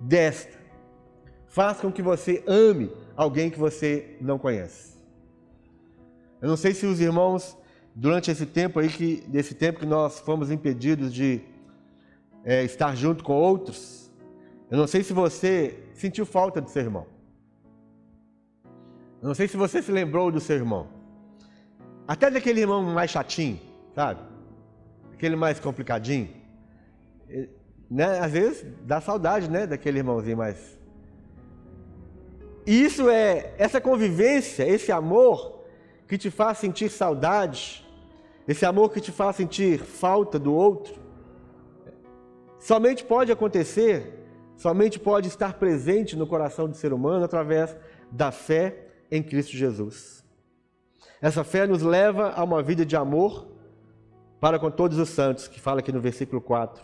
desta 0.00 0.62
faz 1.52 1.78
com 1.78 1.92
que 1.92 2.00
você 2.00 2.42
ame 2.46 2.90
alguém 3.14 3.50
que 3.50 3.58
você 3.58 4.16
não 4.22 4.38
conhece. 4.38 4.96
Eu 6.40 6.48
não 6.48 6.56
sei 6.56 6.72
se 6.72 6.86
os 6.86 6.98
irmãos, 6.98 7.58
durante 7.94 8.30
esse 8.30 8.46
tempo 8.46 8.80
aí, 8.80 8.88
que, 8.88 9.22
desse 9.28 9.54
tempo 9.54 9.78
que 9.78 9.84
nós 9.86 10.18
fomos 10.18 10.50
impedidos 10.50 11.12
de 11.12 11.42
é, 12.42 12.64
estar 12.64 12.96
junto 12.96 13.22
com 13.22 13.34
outros, 13.34 14.10
eu 14.70 14.78
não 14.78 14.86
sei 14.86 15.02
se 15.02 15.12
você 15.12 15.78
sentiu 15.92 16.24
falta 16.24 16.58
do 16.58 16.70
seu 16.70 16.82
irmão. 16.82 17.06
Não 19.22 19.34
sei 19.34 19.46
se 19.46 19.56
você 19.56 19.80
se 19.80 19.92
lembrou 19.92 20.30
do 20.32 20.40
seu 20.40 20.56
irmão. 20.56 20.88
Até 22.06 22.30
daquele 22.30 22.60
irmão 22.60 22.82
mais 22.82 23.10
chatinho, 23.10 23.60
sabe? 23.94 24.20
Aquele 25.12 25.36
mais 25.36 25.60
complicadinho. 25.60 26.28
Né? 27.90 28.18
Às 28.18 28.32
vezes 28.32 28.66
dá 28.82 29.00
saudade, 29.00 29.48
né? 29.48 29.66
Daquele 29.66 29.98
irmãozinho 29.98 30.36
mais 30.36 30.82
e 32.66 32.84
isso 32.84 33.10
é 33.10 33.54
essa 33.58 33.80
convivência, 33.80 34.62
esse 34.62 34.92
amor 34.92 35.64
que 36.06 36.16
te 36.16 36.30
faz 36.30 36.58
sentir 36.58 36.90
saudade, 36.90 37.84
esse 38.46 38.64
amor 38.64 38.92
que 38.92 39.00
te 39.00 39.10
faz 39.10 39.36
sentir 39.36 39.78
falta 39.80 40.38
do 40.38 40.54
outro, 40.54 40.94
somente 42.60 43.04
pode 43.04 43.32
acontecer, 43.32 44.26
somente 44.56 44.98
pode 45.00 45.26
estar 45.26 45.54
presente 45.54 46.16
no 46.16 46.26
coração 46.26 46.68
do 46.68 46.76
ser 46.76 46.92
humano 46.92 47.24
através 47.24 47.76
da 48.10 48.30
fé 48.30 48.91
em 49.12 49.22
Cristo 49.22 49.52
Jesus. 49.52 50.24
Essa 51.20 51.44
fé 51.44 51.66
nos 51.66 51.82
leva 51.82 52.30
a 52.30 52.42
uma 52.42 52.62
vida 52.62 52.84
de 52.84 52.96
amor 52.96 53.46
para 54.40 54.58
com 54.58 54.70
todos 54.70 54.98
os 54.98 55.10
santos, 55.10 55.46
que 55.46 55.60
fala 55.60 55.80
aqui 55.80 55.92
no 55.92 56.00
versículo 56.00 56.40
4. 56.40 56.82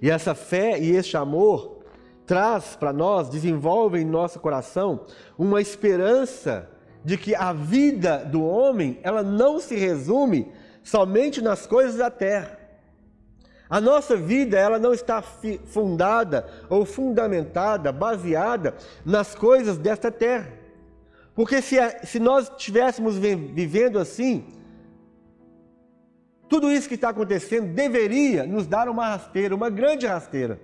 E 0.00 0.08
essa 0.08 0.34
fé 0.34 0.78
e 0.78 0.92
este 0.92 1.16
amor 1.16 1.82
traz 2.24 2.76
para 2.76 2.92
nós, 2.92 3.28
desenvolve 3.28 3.98
em 3.98 4.04
nosso 4.04 4.38
coração 4.38 5.04
uma 5.36 5.60
esperança 5.60 6.70
de 7.04 7.18
que 7.18 7.34
a 7.34 7.52
vida 7.52 8.24
do 8.24 8.44
homem, 8.44 9.00
ela 9.02 9.22
não 9.22 9.58
se 9.58 9.74
resume 9.74 10.52
somente 10.82 11.42
nas 11.42 11.66
coisas 11.66 11.96
da 11.96 12.10
terra. 12.10 12.57
A 13.68 13.80
nossa 13.80 14.16
vida, 14.16 14.58
ela 14.58 14.78
não 14.78 14.94
está 14.94 15.20
fundada 15.20 16.48
ou 16.70 16.84
fundamentada, 16.86 17.92
baseada 17.92 18.74
nas 19.04 19.34
coisas 19.34 19.76
desta 19.76 20.10
terra. 20.10 20.50
Porque 21.34 21.60
se, 21.60 21.76
se 22.04 22.18
nós 22.18 22.50
estivéssemos 22.50 23.16
vivendo 23.16 23.98
assim, 23.98 24.44
tudo 26.48 26.72
isso 26.72 26.88
que 26.88 26.94
está 26.94 27.10
acontecendo 27.10 27.74
deveria 27.74 28.46
nos 28.46 28.66
dar 28.66 28.88
uma 28.88 29.08
rasteira, 29.08 29.54
uma 29.54 29.68
grande 29.68 30.06
rasteira 30.06 30.58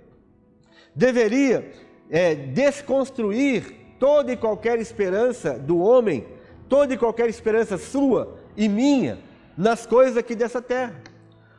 deveria 0.95 1.73
é, 2.09 2.35
desconstruir 2.35 3.75
toda 3.99 4.33
e 4.33 4.37
qualquer 4.37 4.79
esperança 4.79 5.59
do 5.59 5.79
homem, 5.79 6.27
toda 6.69 6.95
e 6.95 6.99
qualquer 6.99 7.29
esperança 7.29 7.77
sua 7.77 8.39
e 8.57 8.69
minha 8.69 9.19
nas 9.57 9.87
coisas 9.87 10.17
aqui 10.17 10.35
dessa 10.35 10.63
terra. 10.63 10.95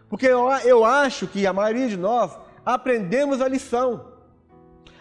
Porque 0.10 0.28
eu, 0.28 0.50
eu 0.64 0.86
acho 0.86 1.28
que 1.28 1.46
a 1.48 1.54
maioria 1.54 1.88
de 1.88 1.98
nós 1.98 2.32
aprendemos 2.66 3.42
a 3.42 3.48
lição. 3.48 4.14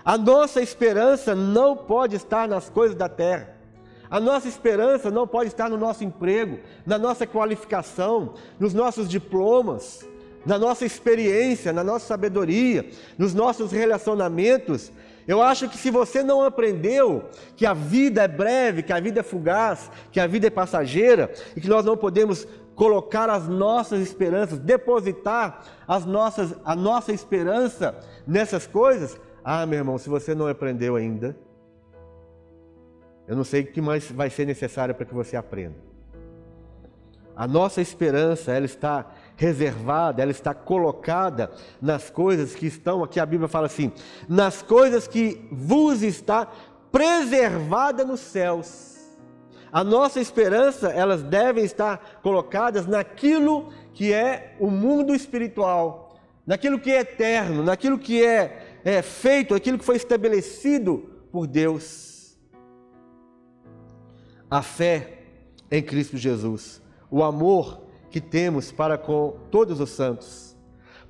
A 0.04 0.18
nossa 0.18 0.60
esperança 0.60 1.34
não 1.34 1.76
pode 1.76 2.16
estar 2.16 2.46
nas 2.46 2.68
coisas 2.68 2.96
da 2.96 3.08
terra. 3.08 3.54
A 4.10 4.20
nossa 4.20 4.46
esperança 4.46 5.10
não 5.10 5.26
pode 5.26 5.48
estar 5.48 5.68
no 5.68 5.78
nosso 5.78 6.04
emprego, 6.04 6.60
na 6.86 6.98
nossa 6.98 7.26
qualificação, 7.26 8.34
nos 8.60 8.74
nossos 8.74 9.08
diplomas, 9.08 10.06
na 10.44 10.58
nossa 10.58 10.84
experiência, 10.84 11.72
na 11.72 11.82
nossa 11.82 12.06
sabedoria, 12.06 12.88
nos 13.16 13.32
nossos 13.32 13.72
relacionamentos. 13.72 14.92
Eu 15.26 15.40
acho 15.40 15.70
que 15.70 15.78
se 15.78 15.90
você 15.90 16.22
não 16.22 16.44
aprendeu 16.44 17.24
que 17.56 17.64
a 17.64 17.72
vida 17.72 18.22
é 18.22 18.28
breve, 18.28 18.82
que 18.82 18.92
a 18.92 19.00
vida 19.00 19.20
é 19.20 19.22
fugaz, 19.22 19.90
que 20.12 20.20
a 20.20 20.26
vida 20.26 20.48
é 20.48 20.50
passageira 20.50 21.32
e 21.56 21.60
que 21.60 21.68
nós 21.68 21.84
não 21.84 21.96
podemos 21.96 22.46
colocar 22.74 23.30
as 23.30 23.48
nossas 23.48 24.00
esperanças, 24.00 24.58
depositar 24.58 25.64
as 25.86 26.04
nossas, 26.04 26.54
a 26.64 26.74
nossa 26.74 27.12
esperança 27.12 27.98
nessas 28.26 28.66
coisas, 28.66 29.18
ah, 29.44 29.66
meu 29.66 29.78
irmão, 29.78 29.98
se 29.98 30.08
você 30.08 30.34
não 30.34 30.46
aprendeu 30.46 30.96
ainda, 30.96 31.36
eu 33.26 33.36
não 33.36 33.44
sei 33.44 33.62
o 33.62 33.66
que 33.66 33.80
mais 33.80 34.10
vai 34.10 34.30
ser 34.30 34.46
necessário 34.46 34.94
para 34.94 35.06
que 35.06 35.14
você 35.14 35.36
aprenda. 35.36 35.76
A 37.36 37.48
nossa 37.48 37.80
esperança, 37.80 38.52
ela 38.52 38.64
está 38.64 39.10
reservada, 39.36 40.22
ela 40.22 40.30
está 40.30 40.54
colocada 40.54 41.50
nas 41.82 42.08
coisas 42.08 42.54
que 42.54 42.66
estão, 42.66 43.02
aqui 43.02 43.18
a 43.18 43.26
Bíblia 43.26 43.48
fala 43.48 43.66
assim, 43.66 43.90
nas 44.28 44.62
coisas 44.62 45.08
que 45.08 45.46
vos 45.50 46.02
está 46.02 46.46
preservada 46.92 48.04
nos 48.04 48.20
céus. 48.20 48.93
A 49.74 49.82
nossa 49.82 50.20
esperança, 50.20 50.86
elas 50.90 51.20
devem 51.24 51.64
estar 51.64 52.20
colocadas 52.22 52.86
naquilo 52.86 53.72
que 53.92 54.12
é 54.12 54.54
o 54.60 54.70
mundo 54.70 55.12
espiritual, 55.12 56.16
naquilo 56.46 56.78
que 56.78 56.92
é 56.92 57.00
eterno, 57.00 57.60
naquilo 57.60 57.98
que 57.98 58.24
é, 58.24 58.80
é 58.84 59.02
feito, 59.02 59.52
aquilo 59.52 59.76
que 59.76 59.84
foi 59.84 59.96
estabelecido 59.96 61.10
por 61.32 61.48
Deus. 61.48 62.38
A 64.48 64.62
fé 64.62 65.24
em 65.68 65.82
Cristo 65.82 66.16
Jesus, 66.16 66.80
o 67.10 67.24
amor 67.24 67.82
que 68.10 68.20
temos 68.20 68.70
para 68.70 68.96
com 68.96 69.40
todos 69.50 69.80
os 69.80 69.90
santos, 69.90 70.56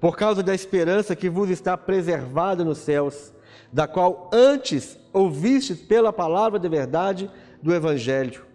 por 0.00 0.16
causa 0.16 0.42
da 0.42 0.54
esperança 0.54 1.14
que 1.14 1.28
vos 1.28 1.50
está 1.50 1.76
preservada 1.76 2.64
nos 2.64 2.78
céus, 2.78 3.30
da 3.70 3.86
qual 3.86 4.30
antes 4.32 4.98
ouvistes 5.12 5.82
pela 5.82 6.14
palavra 6.14 6.58
de 6.58 6.68
verdade 6.70 7.30
do 7.62 7.70
Evangelho. 7.70 8.53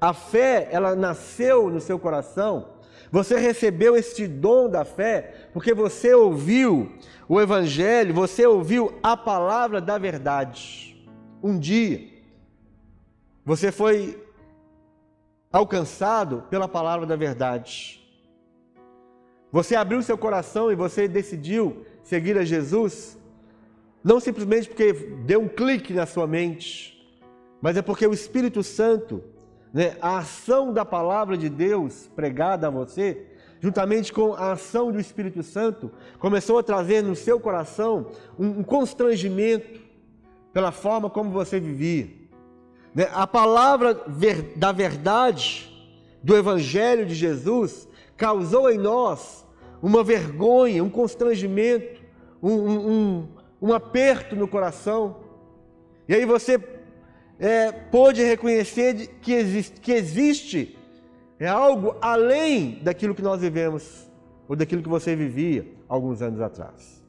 A 0.00 0.14
fé, 0.14 0.68
ela 0.70 0.94
nasceu 0.94 1.68
no 1.68 1.80
seu 1.80 1.98
coração, 1.98 2.68
você 3.10 3.36
recebeu 3.38 3.96
este 3.96 4.26
dom 4.26 4.68
da 4.68 4.84
fé 4.84 5.48
porque 5.52 5.74
você 5.74 6.14
ouviu 6.14 6.92
o 7.28 7.40
Evangelho, 7.40 8.14
você 8.14 8.46
ouviu 8.46 8.92
a 9.02 9.16
palavra 9.16 9.80
da 9.80 9.98
verdade. 9.98 10.96
Um 11.42 11.58
dia, 11.58 12.08
você 13.44 13.72
foi 13.72 14.22
alcançado 15.52 16.44
pela 16.48 16.68
palavra 16.68 17.06
da 17.06 17.16
verdade. 17.16 18.00
Você 19.50 19.74
abriu 19.74 20.02
seu 20.02 20.16
coração 20.16 20.70
e 20.70 20.76
você 20.76 21.08
decidiu 21.08 21.84
seguir 22.02 22.38
a 22.38 22.44
Jesus, 22.44 23.18
não 24.02 24.20
simplesmente 24.20 24.68
porque 24.68 24.92
deu 24.92 25.40
um 25.40 25.48
clique 25.48 25.92
na 25.92 26.06
sua 26.06 26.26
mente, 26.26 26.96
mas 27.60 27.76
é 27.76 27.82
porque 27.82 28.06
o 28.06 28.12
Espírito 28.12 28.62
Santo, 28.62 29.22
né, 29.72 29.96
a 30.00 30.18
ação 30.18 30.72
da 30.72 30.84
palavra 30.84 31.36
de 31.36 31.48
Deus 31.48 32.10
pregada 32.14 32.66
a 32.66 32.70
você, 32.70 33.26
juntamente 33.60 34.12
com 34.12 34.34
a 34.34 34.52
ação 34.52 34.90
do 34.90 34.98
Espírito 34.98 35.42
Santo, 35.42 35.90
começou 36.18 36.58
a 36.58 36.62
trazer 36.62 37.02
no 37.02 37.14
seu 37.14 37.38
coração 37.38 38.10
um, 38.38 38.62
constrangimento 38.62 39.80
pela 40.52 40.72
forma 40.72 41.08
como 41.08 41.30
você 41.30 41.60
vivia. 41.60 42.08
Né? 42.94 43.08
A 43.12 43.26
palavra 43.26 43.94
da 44.56 44.72
verdade 44.72 45.70
do 46.22 46.36
Evangelho 46.36 47.06
de 47.06 47.14
Jesus 47.14 47.88
causou 48.16 48.70
em 48.70 48.78
nós 48.78 49.46
uma 49.82 50.02
vergonha, 50.02 50.82
um 50.82 50.90
constrangimento, 50.90 52.00
um, 52.42 52.52
um, 52.52 53.28
um 53.62 53.72
aperto 53.72 54.34
no 54.34 54.48
coração. 54.48 55.16
E 56.08 56.14
aí 56.14 56.24
você 56.24 56.58
é, 57.40 57.72
pôde 57.72 58.22
reconhecer 58.22 59.08
que 59.20 59.32
existe, 59.32 59.80
que 59.80 59.92
existe 59.92 60.78
é 61.38 61.48
algo 61.48 61.96
além 62.00 62.78
daquilo 62.82 63.14
que 63.14 63.22
nós 63.22 63.40
vivemos, 63.40 64.08
ou 64.46 64.54
daquilo 64.54 64.82
que 64.82 64.88
você 64.88 65.16
vivia 65.16 65.66
alguns 65.88 66.20
anos 66.20 66.40
atrás. 66.40 67.02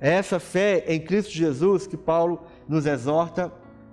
É 0.00 0.10
essa 0.10 0.38
fé 0.38 0.84
em 0.86 1.00
Cristo 1.00 1.32
Jesus 1.32 1.86
que 1.86 1.96
Paulo 1.96 2.44
nos 2.68 2.84
exorta 2.86 3.50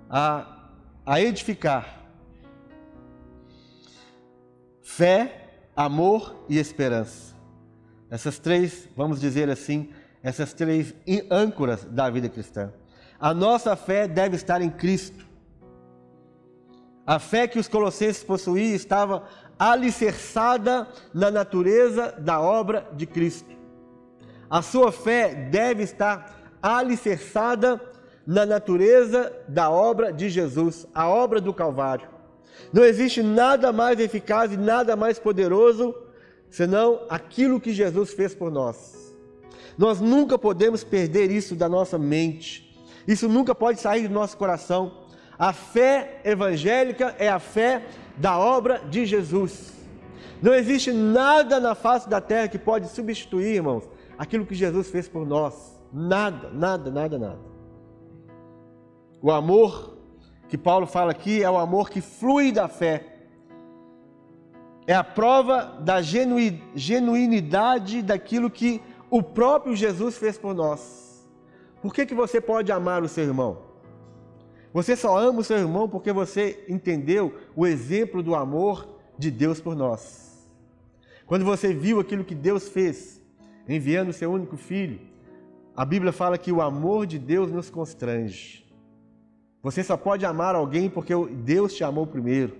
a 0.08 0.60
a 1.04 1.20
edificar. 1.20 2.04
Fé, 4.82 5.48
amor 5.74 6.44
e 6.48 6.58
esperança. 6.58 7.34
Essas 8.10 8.38
três, 8.38 8.88
vamos 8.96 9.20
dizer 9.20 9.48
assim, 9.48 9.90
essas 10.22 10.52
três 10.52 10.94
âncoras 11.30 11.84
da 11.84 12.10
vida 12.10 12.28
cristã. 12.28 12.72
A 13.18 13.32
nossa 13.32 13.76
fé 13.76 14.06
deve 14.06 14.36
estar 14.36 14.60
em 14.62 14.70
Cristo. 14.70 15.26
A 17.06 17.18
fé 17.18 17.48
que 17.48 17.58
os 17.58 17.68
colossenses 17.68 18.22
possuíam 18.22 18.74
estava 18.74 19.24
alicerçada 19.58 20.88
na 21.12 21.30
natureza 21.30 22.14
da 22.18 22.40
obra 22.40 22.88
de 22.92 23.06
Cristo. 23.06 23.50
A 24.48 24.62
sua 24.62 24.90
fé 24.90 25.34
deve 25.34 25.82
estar 25.82 26.56
alicerçada 26.62 27.80
na 28.26 28.44
natureza 28.46 29.32
da 29.48 29.70
obra 29.70 30.12
de 30.12 30.28
Jesus, 30.28 30.86
a 30.94 31.08
obra 31.08 31.40
do 31.40 31.52
Calvário. 31.52 32.08
Não 32.72 32.84
existe 32.84 33.22
nada 33.22 33.72
mais 33.72 33.98
eficaz 33.98 34.52
e 34.52 34.56
nada 34.56 34.94
mais 34.94 35.18
poderoso 35.18 35.94
senão 36.48 37.00
aquilo 37.08 37.60
que 37.60 37.72
Jesus 37.72 38.12
fez 38.12 38.34
por 38.34 38.50
nós. 38.50 39.14
Nós 39.78 40.00
nunca 40.00 40.38
podemos 40.38 40.84
perder 40.84 41.30
isso 41.30 41.54
da 41.54 41.68
nossa 41.68 41.98
mente. 41.98 42.76
Isso 43.06 43.28
nunca 43.28 43.54
pode 43.54 43.80
sair 43.80 44.08
do 44.08 44.14
nosso 44.14 44.36
coração. 44.36 44.99
A 45.40 45.52
fé 45.54 46.20
evangélica 46.22 47.16
é 47.18 47.26
a 47.26 47.38
fé 47.38 47.82
da 48.18 48.38
obra 48.38 48.82
de 48.90 49.06
Jesus. 49.06 49.72
Não 50.42 50.52
existe 50.52 50.92
nada 50.92 51.58
na 51.58 51.74
face 51.74 52.06
da 52.06 52.20
terra 52.20 52.46
que 52.46 52.58
pode 52.58 52.88
substituir, 52.88 53.54
irmãos, 53.54 53.88
aquilo 54.18 54.44
que 54.44 54.54
Jesus 54.54 54.90
fez 54.90 55.08
por 55.08 55.26
nós. 55.26 55.80
Nada, 55.90 56.50
nada, 56.50 56.90
nada, 56.90 57.18
nada. 57.18 57.38
O 59.22 59.30
amor 59.30 59.96
que 60.46 60.58
Paulo 60.58 60.86
fala 60.86 61.12
aqui 61.12 61.42
é 61.42 61.48
o 61.48 61.56
amor 61.56 61.88
que 61.88 62.02
flui 62.02 62.52
da 62.52 62.68
fé. 62.68 63.06
É 64.86 64.92
a 64.92 65.02
prova 65.02 65.78
da 65.80 66.02
genuinidade 66.02 68.02
daquilo 68.02 68.50
que 68.50 68.82
o 69.08 69.22
próprio 69.22 69.74
Jesus 69.74 70.18
fez 70.18 70.36
por 70.36 70.54
nós. 70.54 71.26
Por 71.80 71.94
que, 71.94 72.04
que 72.04 72.14
você 72.14 72.42
pode 72.42 72.70
amar 72.70 73.02
o 73.02 73.08
seu 73.08 73.24
irmão? 73.24 73.69
Você 74.72 74.94
só 74.94 75.18
ama 75.18 75.40
o 75.40 75.44
seu 75.44 75.58
irmão 75.58 75.88
porque 75.88 76.12
você 76.12 76.64
entendeu 76.68 77.34
o 77.56 77.66
exemplo 77.66 78.22
do 78.22 78.34
amor 78.34 79.00
de 79.18 79.30
Deus 79.30 79.60
por 79.60 79.74
nós. 79.74 80.48
Quando 81.26 81.44
você 81.44 81.74
viu 81.74 82.00
aquilo 82.00 82.24
que 82.24 82.34
Deus 82.34 82.68
fez, 82.68 83.20
enviando 83.68 84.08
o 84.08 84.12
seu 84.12 84.32
único 84.32 84.56
filho, 84.56 85.00
a 85.76 85.84
Bíblia 85.84 86.12
fala 86.12 86.38
que 86.38 86.52
o 86.52 86.60
amor 86.60 87.06
de 87.06 87.18
Deus 87.18 87.50
nos 87.50 87.70
constrange. 87.70 88.66
Você 89.62 89.82
só 89.82 89.96
pode 89.96 90.24
amar 90.24 90.54
alguém 90.54 90.88
porque 90.88 91.12
Deus 91.44 91.74
te 91.74 91.84
amou 91.84 92.06
primeiro, 92.06 92.56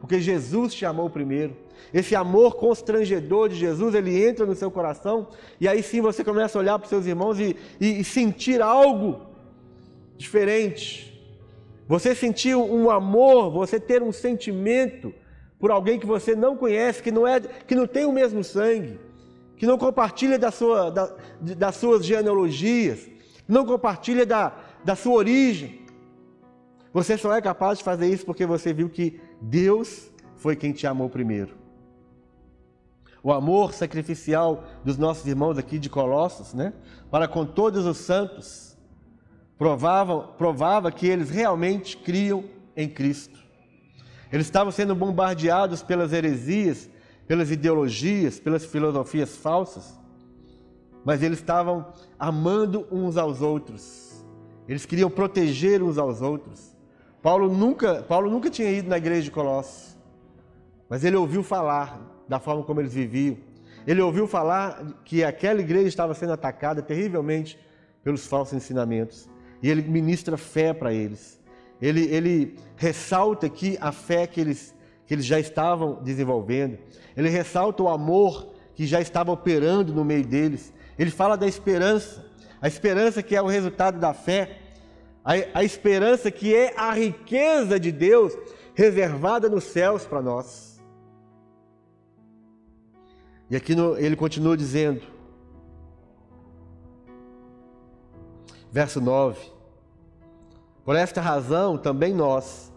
porque 0.00 0.20
Jesus 0.20 0.74
te 0.74 0.84
amou 0.84 1.08
primeiro. 1.08 1.56
Esse 1.92 2.14
amor 2.14 2.56
constrangedor 2.56 3.48
de 3.48 3.56
Jesus, 3.56 3.94
ele 3.94 4.24
entra 4.24 4.46
no 4.46 4.54
seu 4.54 4.70
coração 4.70 5.28
e 5.60 5.66
aí 5.66 5.82
sim 5.82 6.00
você 6.00 6.22
começa 6.22 6.58
a 6.58 6.60
olhar 6.60 6.78
para 6.78 6.84
os 6.84 6.90
seus 6.90 7.06
irmãos 7.06 7.38
e, 7.38 7.56
e, 7.80 8.00
e 8.00 8.04
sentir 8.04 8.62
algo 8.62 9.22
diferente. 10.16 11.11
Você 11.86 12.14
sentir 12.14 12.54
um 12.54 12.90
amor, 12.90 13.50
você 13.50 13.78
ter 13.78 14.02
um 14.02 14.12
sentimento 14.12 15.12
por 15.58 15.70
alguém 15.70 15.98
que 15.98 16.06
você 16.06 16.34
não 16.34 16.56
conhece, 16.56 17.02
que 17.02 17.12
não, 17.12 17.26
é, 17.26 17.40
que 17.40 17.74
não 17.74 17.86
tem 17.86 18.04
o 18.04 18.12
mesmo 18.12 18.42
sangue, 18.42 18.98
que 19.56 19.66
não 19.66 19.78
compartilha 19.78 20.38
da 20.38 20.50
sua, 20.50 20.90
da, 20.90 21.14
das 21.40 21.76
suas 21.76 22.04
genealogias, 22.04 23.08
não 23.46 23.64
compartilha 23.64 24.26
da, 24.26 24.52
da 24.84 24.96
sua 24.96 25.14
origem. 25.14 25.82
Você 26.92 27.16
só 27.16 27.34
é 27.34 27.40
capaz 27.40 27.78
de 27.78 27.84
fazer 27.84 28.08
isso 28.08 28.24
porque 28.24 28.44
você 28.44 28.72
viu 28.72 28.88
que 28.88 29.20
Deus 29.40 30.10
foi 30.36 30.56
quem 30.56 30.72
te 30.72 30.86
amou 30.86 31.08
primeiro. 31.08 31.54
O 33.22 33.32
amor 33.32 33.72
sacrificial 33.72 34.64
dos 34.84 34.98
nossos 34.98 35.26
irmãos 35.26 35.56
aqui 35.56 35.78
de 35.78 35.88
Colossos, 35.88 36.52
né? 36.52 36.72
Para 37.08 37.28
com 37.28 37.46
todos 37.46 37.86
os 37.86 37.98
santos, 37.98 38.71
provava, 39.62 40.22
provava 40.22 40.90
que 40.90 41.06
eles 41.06 41.30
realmente 41.30 41.96
criam 41.96 42.42
em 42.76 42.88
Cristo. 42.88 43.38
Eles 44.32 44.46
estavam 44.46 44.72
sendo 44.72 44.92
bombardeados 44.92 45.84
pelas 45.84 46.12
heresias, 46.12 46.90
pelas 47.28 47.48
ideologias, 47.48 48.40
pelas 48.40 48.64
filosofias 48.64 49.36
falsas, 49.36 49.96
mas 51.04 51.22
eles 51.22 51.38
estavam 51.38 51.86
amando 52.18 52.88
uns 52.90 53.16
aos 53.16 53.40
outros. 53.40 54.26
Eles 54.66 54.84
queriam 54.84 55.08
proteger 55.08 55.80
uns 55.80 55.96
aos 55.96 56.20
outros. 56.22 56.76
Paulo 57.22 57.48
nunca, 57.48 58.02
Paulo 58.02 58.28
nunca 58.28 58.50
tinha 58.50 58.68
ido 58.68 58.88
na 58.88 58.98
igreja 58.98 59.22
de 59.22 59.30
Colossos, 59.30 59.96
mas 60.88 61.04
ele 61.04 61.14
ouviu 61.14 61.44
falar 61.44 62.00
da 62.28 62.40
forma 62.40 62.64
como 62.64 62.80
eles 62.80 62.94
viviam. 62.94 63.36
Ele 63.86 64.00
ouviu 64.00 64.26
falar 64.26 64.84
que 65.04 65.22
aquela 65.22 65.60
igreja 65.60 65.86
estava 65.86 66.14
sendo 66.14 66.32
atacada 66.32 66.82
terrivelmente 66.82 67.56
pelos 68.02 68.26
falsos 68.26 68.54
ensinamentos. 68.54 69.30
E 69.62 69.70
ele 69.70 69.82
ministra 69.82 70.36
fé 70.36 70.72
para 70.72 70.92
eles. 70.92 71.40
Ele, 71.80 72.04
ele 72.06 72.56
ressalta 72.76 73.46
aqui 73.46 73.78
a 73.80 73.92
fé 73.92 74.26
que 74.26 74.40
eles, 74.40 74.74
que 75.06 75.14
eles 75.14 75.24
já 75.24 75.38
estavam 75.38 76.02
desenvolvendo. 76.02 76.78
Ele 77.16 77.28
ressalta 77.28 77.82
o 77.82 77.88
amor 77.88 78.52
que 78.74 78.86
já 78.86 79.00
estava 79.00 79.30
operando 79.32 79.92
no 79.92 80.04
meio 80.04 80.24
deles. 80.24 80.72
Ele 80.98 81.10
fala 81.10 81.36
da 81.36 81.46
esperança. 81.46 82.24
A 82.60 82.68
esperança 82.68 83.22
que 83.22 83.34
é 83.36 83.42
o 83.42 83.46
resultado 83.46 83.98
da 83.98 84.14
fé 84.14 84.58
a, 85.24 85.60
a 85.60 85.64
esperança 85.64 86.30
que 86.30 86.54
é 86.54 86.74
a 86.76 86.92
riqueza 86.92 87.78
de 87.78 87.92
Deus 87.92 88.36
reservada 88.74 89.48
nos 89.48 89.64
céus 89.64 90.04
para 90.04 90.20
nós. 90.20 90.82
E 93.48 93.56
aqui 93.56 93.74
no, 93.74 93.96
ele 93.98 94.16
continua 94.16 94.56
dizendo, 94.56 95.02
verso 98.72 99.00
9: 99.00 99.38
Por 100.84 100.96
esta 100.96 101.20
razão 101.20 101.76
também 101.76 102.14
nós, 102.14 102.72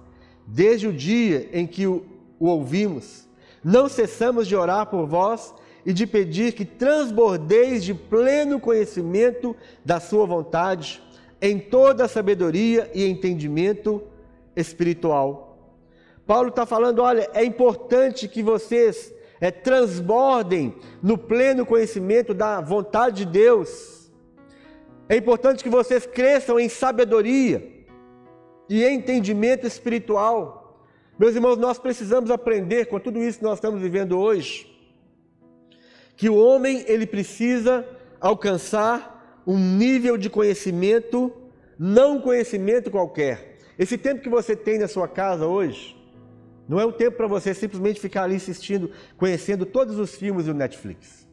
desde 0.45 0.87
o 0.87 0.93
dia 0.93 1.49
em 1.53 1.65
que 1.65 1.87
o, 1.87 2.05
o 2.37 2.47
ouvimos, 2.47 3.27
não 3.63 3.87
cessamos 3.87 4.47
de 4.47 4.55
orar 4.55 4.85
por 4.87 5.07
vós 5.07 5.53
e 5.85 5.93
de 5.93 6.05
pedir 6.05 6.53
que 6.53 6.65
transbordeis 6.65 7.83
de 7.83 7.93
pleno 7.93 8.59
conhecimento 8.59 9.55
da 9.83 9.99
Sua 9.99 10.25
vontade, 10.25 11.01
em 11.41 11.57
toda 11.57 12.07
sabedoria 12.07 12.91
e 12.93 13.05
entendimento 13.05 14.03
espiritual. 14.55 15.57
Paulo 16.27 16.49
está 16.49 16.65
falando: 16.65 16.99
olha, 16.99 17.29
é 17.33 17.43
importante 17.45 18.27
que 18.27 18.43
vocês 18.43 19.13
é, 19.39 19.51
transbordem 19.51 20.75
no 21.01 21.17
pleno 21.17 21.65
conhecimento 21.65 22.33
da 22.33 22.59
vontade 22.59 23.25
de 23.25 23.31
Deus. 23.31 24.04
É 25.07 25.15
importante 25.15 25.63
que 25.63 25.69
vocês 25.69 26.05
cresçam 26.05 26.59
em 26.59 26.67
sabedoria 26.67 27.85
e 28.67 28.83
entendimento 28.83 29.67
espiritual. 29.67 30.83
Meus 31.17 31.35
irmãos, 31.35 31.57
nós 31.57 31.77
precisamos 31.77 32.31
aprender 32.31 32.87
com 32.87 32.99
tudo 32.99 33.21
isso 33.21 33.37
que 33.37 33.43
nós 33.43 33.57
estamos 33.57 33.79
vivendo 33.79 34.17
hoje, 34.17 34.67
que 36.17 36.27
o 36.27 36.35
homem 36.35 36.83
ele 36.87 37.05
precisa 37.05 37.87
alcançar 38.19 39.43
um 39.45 39.57
nível 39.57 40.17
de 40.17 40.29
conhecimento, 40.29 41.31
não 41.77 42.19
conhecimento 42.19 42.89
qualquer. 42.89 43.59
Esse 43.77 43.97
tempo 43.97 44.21
que 44.21 44.29
você 44.29 44.55
tem 44.55 44.79
na 44.79 44.87
sua 44.87 45.07
casa 45.07 45.45
hoje, 45.45 45.95
não 46.67 46.79
é 46.79 46.85
o 46.85 46.91
tempo 46.91 47.15
para 47.15 47.27
você 47.27 47.53
simplesmente 47.53 47.99
ficar 47.99 48.23
ali 48.23 48.37
assistindo, 48.37 48.89
conhecendo 49.17 49.67
todos 49.67 49.99
os 49.99 50.15
filmes 50.15 50.47
do 50.47 50.53
Netflix. 50.53 51.27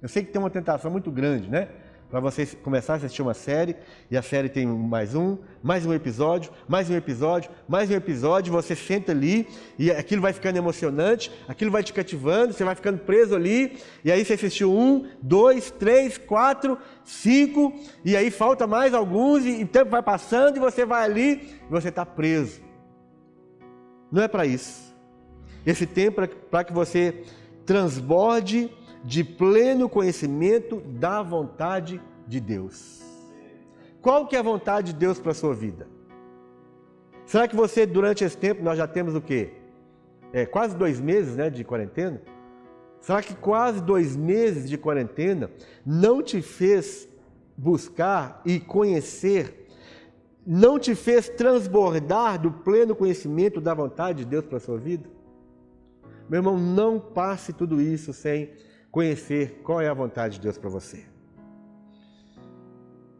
Eu 0.00 0.08
sei 0.08 0.24
que 0.24 0.30
tem 0.30 0.40
uma 0.40 0.50
tentação 0.50 0.90
muito 0.90 1.10
grande, 1.10 1.50
né? 1.50 1.68
Para 2.12 2.20
você 2.20 2.44
começar 2.44 2.92
a 2.92 2.96
assistir 2.96 3.22
uma 3.22 3.32
série 3.32 3.74
e 4.10 4.18
a 4.18 4.20
série 4.20 4.50
tem 4.50 4.66
mais 4.66 5.14
um, 5.14 5.38
mais 5.62 5.86
um 5.86 5.94
episódio, 5.94 6.52
mais 6.68 6.90
um 6.90 6.94
episódio, 6.94 7.50
mais 7.66 7.90
um 7.90 7.94
episódio, 7.94 8.52
você 8.52 8.76
senta 8.76 9.12
ali 9.12 9.48
e 9.78 9.90
aquilo 9.90 10.20
vai 10.20 10.34
ficando 10.34 10.58
emocionante, 10.58 11.32
aquilo 11.48 11.70
vai 11.70 11.82
te 11.82 11.90
cativando, 11.90 12.52
você 12.52 12.64
vai 12.64 12.74
ficando 12.74 12.98
preso 12.98 13.34
ali, 13.34 13.78
e 14.04 14.12
aí 14.12 14.22
você 14.22 14.34
assistiu 14.34 14.76
um, 14.76 15.08
dois, 15.22 15.70
três, 15.70 16.18
quatro, 16.18 16.76
cinco, 17.02 17.72
e 18.04 18.14
aí 18.14 18.30
falta 18.30 18.66
mais 18.66 18.92
alguns, 18.92 19.46
e 19.46 19.62
o 19.62 19.66
tempo 19.66 19.90
vai 19.90 20.02
passando 20.02 20.58
e 20.58 20.60
você 20.60 20.84
vai 20.84 21.04
ali 21.04 21.48
e 21.66 21.70
você 21.70 21.88
está 21.88 22.04
preso. 22.04 22.60
Não 24.12 24.22
é 24.22 24.28
para 24.28 24.44
isso. 24.44 24.94
Esse 25.64 25.86
tempo 25.86 26.20
é 26.20 26.26
para 26.26 26.62
que 26.62 26.74
você 26.74 27.24
transborde 27.64 28.70
de 29.04 29.24
pleno 29.24 29.88
conhecimento 29.88 30.80
da 30.80 31.22
vontade 31.22 32.00
de 32.26 32.40
Deus. 32.40 33.02
Qual 34.00 34.26
que 34.26 34.36
é 34.36 34.38
a 34.38 34.42
vontade 34.42 34.92
de 34.92 34.98
Deus 34.98 35.18
para 35.18 35.32
a 35.32 35.34
sua 35.34 35.54
vida? 35.54 35.86
Será 37.24 37.46
que 37.48 37.56
você, 37.56 37.86
durante 37.86 38.24
esse 38.24 38.36
tempo, 38.36 38.62
nós 38.62 38.76
já 38.76 38.86
temos 38.86 39.14
o 39.14 39.20
quê? 39.20 39.54
É, 40.32 40.44
quase 40.46 40.76
dois 40.76 41.00
meses 41.00 41.36
né, 41.36 41.50
de 41.50 41.64
quarentena? 41.64 42.20
Será 43.00 43.22
que 43.22 43.34
quase 43.34 43.80
dois 43.80 44.16
meses 44.16 44.68
de 44.68 44.78
quarentena 44.78 45.50
não 45.84 46.22
te 46.22 46.40
fez 46.40 47.08
buscar 47.56 48.40
e 48.44 48.60
conhecer, 48.60 49.68
não 50.46 50.78
te 50.78 50.94
fez 50.94 51.28
transbordar 51.28 52.40
do 52.40 52.50
pleno 52.50 52.94
conhecimento 52.94 53.60
da 53.60 53.74
vontade 53.74 54.18
de 54.18 54.24
Deus 54.24 54.44
para 54.44 54.58
a 54.58 54.60
sua 54.60 54.78
vida? 54.78 55.08
Meu 56.28 56.38
irmão, 56.38 56.56
não 56.56 56.98
passe 56.98 57.52
tudo 57.52 57.80
isso 57.80 58.12
sem 58.12 58.50
conhecer 58.92 59.62
qual 59.64 59.80
é 59.80 59.88
a 59.88 59.94
vontade 59.94 60.34
de 60.34 60.42
Deus 60.42 60.58
para 60.58 60.68
você. 60.68 61.02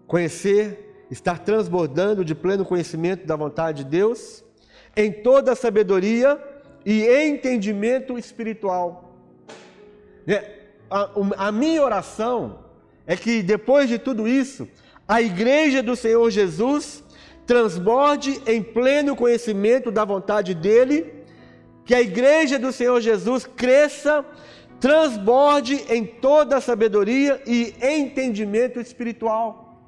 Conhecer, 0.06 1.06
estar 1.10 1.38
transbordando 1.38 2.22
de 2.22 2.34
pleno 2.34 2.66
conhecimento 2.66 3.26
da 3.26 3.34
vontade 3.34 3.82
de 3.82 3.90
Deus, 3.90 4.44
em 4.94 5.10
toda 5.10 5.52
a 5.52 5.56
sabedoria 5.56 6.38
e 6.84 7.06
entendimento 7.06 8.18
espiritual. 8.18 9.16
É, 10.26 10.66
a, 10.90 11.10
a 11.38 11.50
minha 11.50 11.82
oração 11.82 12.66
é 13.06 13.16
que 13.16 13.42
depois 13.42 13.88
de 13.88 13.98
tudo 13.98 14.28
isso, 14.28 14.68
a 15.08 15.22
igreja 15.22 15.82
do 15.82 15.96
Senhor 15.96 16.30
Jesus 16.30 17.02
transborde 17.46 18.42
em 18.46 18.62
pleno 18.62 19.16
conhecimento 19.16 19.90
da 19.90 20.04
vontade 20.04 20.54
dele, 20.54 21.14
que 21.86 21.94
a 21.94 22.02
igreja 22.02 22.58
do 22.58 22.70
Senhor 22.72 23.00
Jesus 23.00 23.46
cresça 23.46 24.24
transborde 24.82 25.76
em 25.88 26.04
toda 26.04 26.60
sabedoria 26.60 27.40
e 27.46 27.72
entendimento 27.80 28.80
espiritual. 28.80 29.80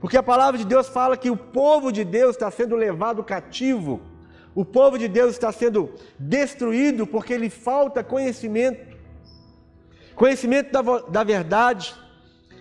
Porque 0.00 0.16
a 0.16 0.22
palavra 0.22 0.58
de 0.58 0.66
Deus 0.66 0.88
fala 0.88 1.16
que 1.16 1.30
o 1.30 1.36
povo 1.36 1.92
de 1.92 2.02
Deus 2.02 2.34
está 2.34 2.50
sendo 2.50 2.74
levado 2.74 3.22
cativo, 3.22 4.00
o 4.52 4.64
povo 4.64 4.98
de 4.98 5.06
Deus 5.06 5.30
está 5.30 5.52
sendo 5.52 5.94
destruído 6.18 7.06
porque 7.06 7.38
lhe 7.38 7.48
falta 7.48 8.02
conhecimento 8.02 8.90
conhecimento 10.16 10.72
da, 10.72 10.82
da 11.08 11.22
verdade, 11.22 11.94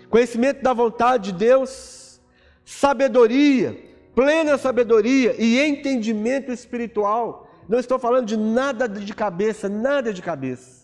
conhecimento 0.07 0.61
da 0.61 0.73
vontade 0.73 1.31
de 1.31 1.39
Deus, 1.39 2.21
sabedoria, 2.63 3.75
plena 4.13 4.55
sabedoria 4.55 5.35
e 5.35 5.59
entendimento 5.59 6.51
espiritual. 6.51 7.49
Não 7.67 7.79
estou 7.79 7.97
falando 7.97 8.27
de 8.27 8.37
nada 8.37 8.87
de 8.87 9.13
cabeça, 9.15 9.67
nada 9.67 10.13
de 10.13 10.21
cabeça. 10.21 10.80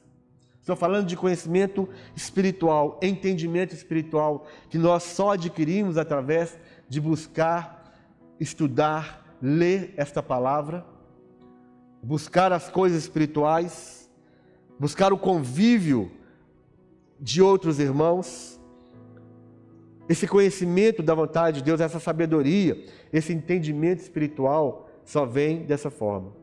Estou 0.68 0.76
falando 0.76 1.08
de 1.08 1.16
conhecimento 1.16 1.88
espiritual, 2.14 3.00
entendimento 3.02 3.74
espiritual, 3.74 4.46
que 4.70 4.78
nós 4.78 5.02
só 5.04 5.32
adquirimos 5.32 5.98
através 5.98 6.60
de 6.90 7.00
buscar, 7.00 7.96
estudar, 8.38 9.38
ler 9.42 9.94
esta 9.96 10.22
palavra, 10.22 10.86
buscar 12.04 12.52
as 12.52 12.68
coisas 12.70 13.02
espirituais, 13.02 14.12
buscar 14.78 15.14
o 15.14 15.18
convívio 15.18 16.12
de 17.18 17.42
outros 17.42 17.80
irmãos. 17.80 18.60
Esse 20.10 20.28
conhecimento 20.28 21.02
da 21.02 21.14
vontade 21.14 21.60
de 21.60 21.64
Deus, 21.64 21.80
essa 21.80 22.02
sabedoria, 22.02 22.86
esse 23.14 23.32
entendimento 23.32 24.02
espiritual 24.02 24.90
só 25.06 25.26
vem 25.26 25.64
dessa 25.64 25.90
forma. 25.90 26.34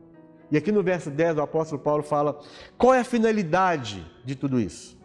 E 0.51 0.57
aqui 0.57 0.71
no 0.71 0.83
verso 0.83 1.09
10, 1.09 1.37
o 1.37 1.41
apóstolo 1.41 1.81
Paulo 1.81 2.03
fala: 2.03 2.39
qual 2.77 2.93
é 2.93 2.99
a 2.99 3.03
finalidade 3.03 4.05
de 4.23 4.35
tudo 4.35 4.59
isso? 4.59 4.97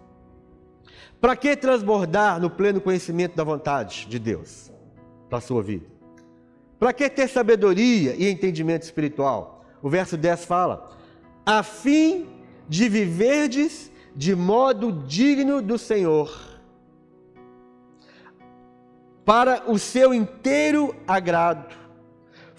Para 1.20 1.36
que 1.36 1.56
transbordar 1.56 2.40
no 2.40 2.50
pleno 2.50 2.80
conhecimento 2.80 3.36
da 3.36 3.44
vontade 3.44 4.06
de 4.06 4.18
Deus 4.18 4.70
para 5.28 5.38
a 5.38 5.40
sua 5.40 5.62
vida? 5.62 5.86
Para 6.78 6.92
que 6.92 7.08
ter 7.10 7.28
sabedoria 7.28 8.14
e 8.16 8.28
entendimento 8.28 8.82
espiritual? 8.82 9.64
O 9.82 9.88
verso 9.88 10.16
10 10.16 10.44
fala: 10.44 10.90
a 11.44 11.62
fim 11.62 12.28
de 12.68 12.88
viverdes 12.88 13.90
de 14.14 14.34
modo 14.34 14.92
digno 14.92 15.62
do 15.62 15.78
Senhor, 15.78 16.60
para 19.24 19.70
o 19.70 19.78
seu 19.78 20.12
inteiro 20.12 20.94
agrado 21.06 21.79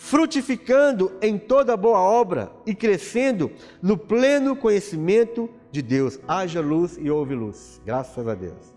frutificando 0.01 1.11
em 1.21 1.37
toda 1.37 1.77
boa 1.77 1.99
obra 1.99 2.51
e 2.65 2.73
crescendo 2.73 3.51
no 3.79 3.95
pleno 3.95 4.55
conhecimento 4.55 5.47
de 5.71 5.79
Deus. 5.83 6.19
Haja 6.27 6.59
luz 6.59 6.97
e 6.97 7.11
houve 7.11 7.35
luz. 7.35 7.79
Graças 7.85 8.27
a 8.27 8.33
Deus. 8.33 8.75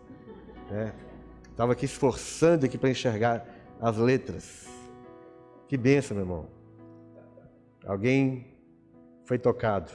Estava 1.50 1.72
é. 1.72 1.74
aqui 1.74 1.86
esforçando 1.86 2.66
aqui 2.66 2.76
para 2.76 2.90
enxergar 2.90 3.48
as 3.80 3.96
letras. 3.96 4.66
Que 5.66 5.78
benção, 5.78 6.14
meu 6.14 6.26
irmão. 6.26 6.46
Alguém 7.86 8.46
foi 9.24 9.38
tocado. 9.38 9.90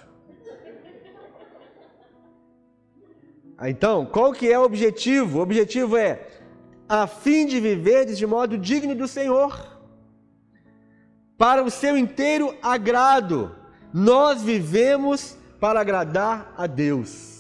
Então, 3.67 4.03
qual 4.03 4.33
que 4.33 4.51
é 4.51 4.57
o 4.57 4.63
objetivo? 4.63 5.37
O 5.37 5.41
objetivo 5.43 5.95
é 5.95 6.27
a 6.87 7.05
fim 7.05 7.45
de 7.45 7.59
viver 7.59 8.05
de 8.07 8.25
modo 8.25 8.57
digno 8.57 8.95
do 8.95 9.07
Senhor 9.07 9.78
para 11.39 11.63
o 11.63 11.71
seu 11.71 11.97
inteiro 11.97 12.53
agrado. 12.61 13.55
Nós 13.93 14.43
vivemos 14.43 15.37
para 15.57 15.79
agradar 15.79 16.53
a 16.57 16.67
Deus. 16.67 17.39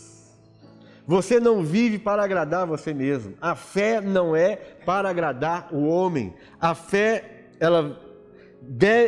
Você 1.05 1.39
não 1.39 1.63
vive 1.63 1.99
para 1.99 2.23
agradar 2.23 2.65
você 2.65 2.93
mesmo. 2.93 3.33
A 3.41 3.55
fé 3.55 3.99
não 3.99 4.35
é 4.35 4.55
para 4.55 5.09
agradar 5.09 5.67
o 5.71 5.85
homem. 5.85 6.33
A 6.61 6.73
fé, 6.73 7.47
ela, 7.59 7.99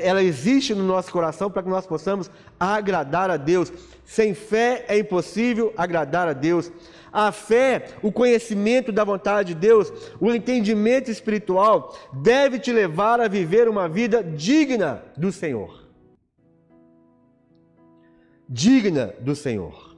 ela 0.04 0.22
existe 0.22 0.74
no 0.74 0.84
nosso 0.84 1.12
coração 1.12 1.50
para 1.50 1.64
que 1.64 1.70
nós 1.70 1.86
possamos 1.86 2.30
agradar 2.60 3.30
a 3.30 3.38
Deus. 3.38 3.72
Sem 4.04 4.34
fé 4.34 4.84
é 4.90 4.98
impossível 4.98 5.74
agradar 5.78 6.28
a 6.28 6.34
Deus. 6.34 6.70
A 7.12 7.32
fé, 7.32 7.90
o 8.02 8.12
conhecimento 8.12 8.92
da 8.92 9.04
vontade 9.04 9.54
de 9.54 9.60
Deus, 9.60 9.92
o 10.20 10.32
entendimento 10.34 11.12
espiritual 11.12 11.96
deve 12.14 12.58
te 12.58 12.72
levar 12.72 13.20
a 13.20 13.28
viver 13.28 13.68
uma 13.68 13.90
vida 13.90 14.24
digna 14.24 15.04
do 15.18 15.32
Senhor. 15.32 15.90
Digna 18.48 19.14
do 19.20 19.36
Senhor. 19.36 19.98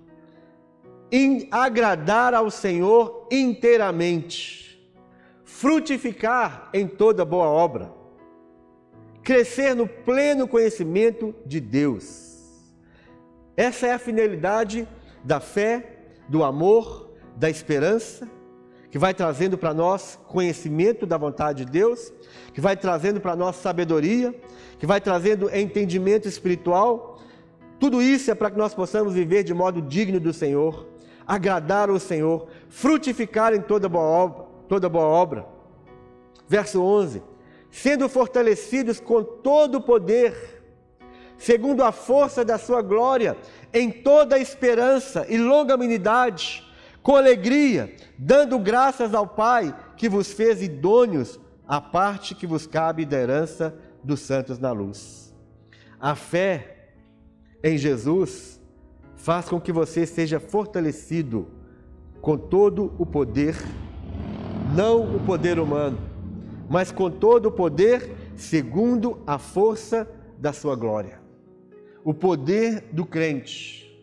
Em 1.12 1.48
agradar 1.52 2.34
ao 2.34 2.50
Senhor 2.50 3.28
inteiramente. 3.32 4.64
Frutificar 5.44 6.70
em 6.74 6.88
toda 6.88 7.24
boa 7.24 7.46
obra. 7.46 7.94
Crescer 9.22 9.76
no 9.76 9.88
pleno 9.88 10.48
conhecimento 10.48 11.34
de 11.46 11.60
Deus. 11.60 12.34
Essa 13.56 13.88
é 13.88 13.94
a 13.94 14.00
finalidade 14.00 14.88
da 15.24 15.40
fé 15.40 15.94
do 16.28 16.44
amor, 16.44 17.03
da 17.36 17.50
esperança, 17.50 18.28
que 18.90 19.00
vai 19.00 19.14
trazendo 19.14 19.58
para 19.58 19.74
nós 19.74 20.20
conhecimento 20.28 21.06
da 21.06 21.18
vontade 21.18 21.66
de 21.66 21.72
Deus, 21.72 22.14
que 22.54 22.62
vai 22.62 22.78
trazendo 22.78 23.20
para 23.20 23.36
nós 23.36 23.56
sabedoria, 23.56 24.34
que 24.78 24.86
vai 24.86 25.02
trazendo 25.02 25.50
entendimento 25.56 26.28
espiritual. 26.28 27.20
Tudo 27.80 28.02
isso 28.02 28.30
é 28.30 28.36
para 28.36 28.52
que 28.52 28.58
nós 28.58 28.74
possamos 28.74 29.16
viver 29.16 29.44
de 29.44 29.54
modo 29.54 29.82
digno 29.82 30.20
do 30.20 30.32
Senhor, 30.32 30.88
agradar 31.26 31.90
o 31.90 32.00
Senhor, 32.00 32.48
frutificar 32.70 33.54
em 33.54 33.62
toda 33.62 33.90
boa 33.90 34.06
obra. 34.06 34.46
Toda 34.70 34.88
boa 34.88 35.06
obra. 35.06 35.46
Verso 36.48 36.82
11: 36.82 37.22
sendo 37.74 38.08
fortalecidos 38.08 39.00
com 39.00 39.24
todo 39.24 39.80
o 39.80 39.82
poder, 39.82 40.64
segundo 41.40 41.84
a 41.84 41.92
força 41.92 42.46
da 42.46 42.60
sua 42.60 42.84
glória, 42.84 43.36
em 43.74 43.90
toda 43.90 44.38
esperança 44.38 45.26
e 45.28 45.40
longanimidade, 45.40 46.64
com 47.04 47.18
alegria, 47.18 47.94
dando 48.18 48.58
graças 48.58 49.14
ao 49.14 49.28
Pai 49.28 49.76
que 49.98 50.08
vos 50.08 50.32
fez 50.32 50.64
idôneos 50.64 51.38
à 51.68 51.82
parte 51.82 52.34
que 52.34 52.48
vos 52.48 52.66
cabe 52.66 53.06
da 53.06 53.20
herança 53.20 53.78
dos 54.02 54.22
santos 54.22 54.58
na 54.58 54.72
luz. 54.72 55.36
A 56.00 56.16
fé 56.16 56.94
em 57.62 57.78
Jesus 57.78 58.60
faz 59.18 59.48
com 59.50 59.60
que 59.60 59.72
você 59.72 60.06
seja 60.06 60.40
fortalecido 60.40 61.48
com 62.22 62.38
todo 62.38 62.94
o 62.98 63.06
poder, 63.06 63.56
não 64.74 65.16
o 65.18 65.20
poder 65.26 65.60
humano, 65.60 65.98
mas 66.70 66.90
com 66.92 67.12
todo 67.12 67.48
o 67.48 67.52
poder 67.52 68.16
segundo 68.36 69.22
a 69.28 69.38
força 69.38 70.10
da 70.38 70.54
sua 70.54 70.76
glória. 70.76 71.22
O 72.04 72.14
poder 72.14 72.86
do 72.92 73.06
crente, 73.06 73.94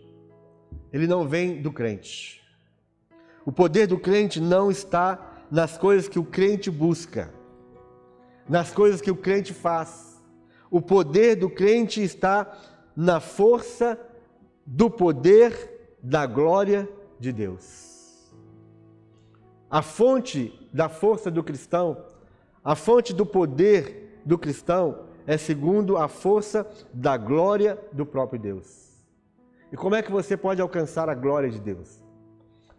ele 0.92 1.06
não 1.06 1.26
vem 1.26 1.60
do 1.60 1.72
crente. 1.72 2.39
O 3.44 3.52
poder 3.52 3.86
do 3.86 3.98
crente 3.98 4.40
não 4.40 4.70
está 4.70 5.44
nas 5.50 5.78
coisas 5.78 6.08
que 6.08 6.18
o 6.18 6.24
crente 6.24 6.70
busca, 6.70 7.32
nas 8.48 8.70
coisas 8.72 9.00
que 9.00 9.10
o 9.10 9.16
crente 9.16 9.52
faz. 9.52 10.22
O 10.70 10.80
poder 10.80 11.36
do 11.36 11.50
crente 11.50 12.02
está 12.02 12.56
na 12.94 13.18
força 13.18 13.98
do 14.64 14.90
poder 14.90 15.96
da 16.02 16.26
glória 16.26 16.88
de 17.18 17.32
Deus. 17.32 18.30
A 19.70 19.82
fonte 19.82 20.68
da 20.72 20.88
força 20.88 21.30
do 21.30 21.42
cristão, 21.42 22.04
a 22.62 22.74
fonte 22.74 23.14
do 23.14 23.24
poder 23.24 24.20
do 24.24 24.38
cristão 24.38 25.06
é 25.26 25.36
segundo 25.36 25.96
a 25.96 26.08
força 26.08 26.68
da 26.92 27.16
glória 27.16 27.78
do 27.92 28.04
próprio 28.04 28.40
Deus. 28.40 28.90
E 29.72 29.76
como 29.76 29.94
é 29.94 30.02
que 30.02 30.10
você 30.10 30.36
pode 30.36 30.60
alcançar 30.60 31.08
a 31.08 31.14
glória 31.14 31.48
de 31.48 31.60
Deus? 31.60 31.99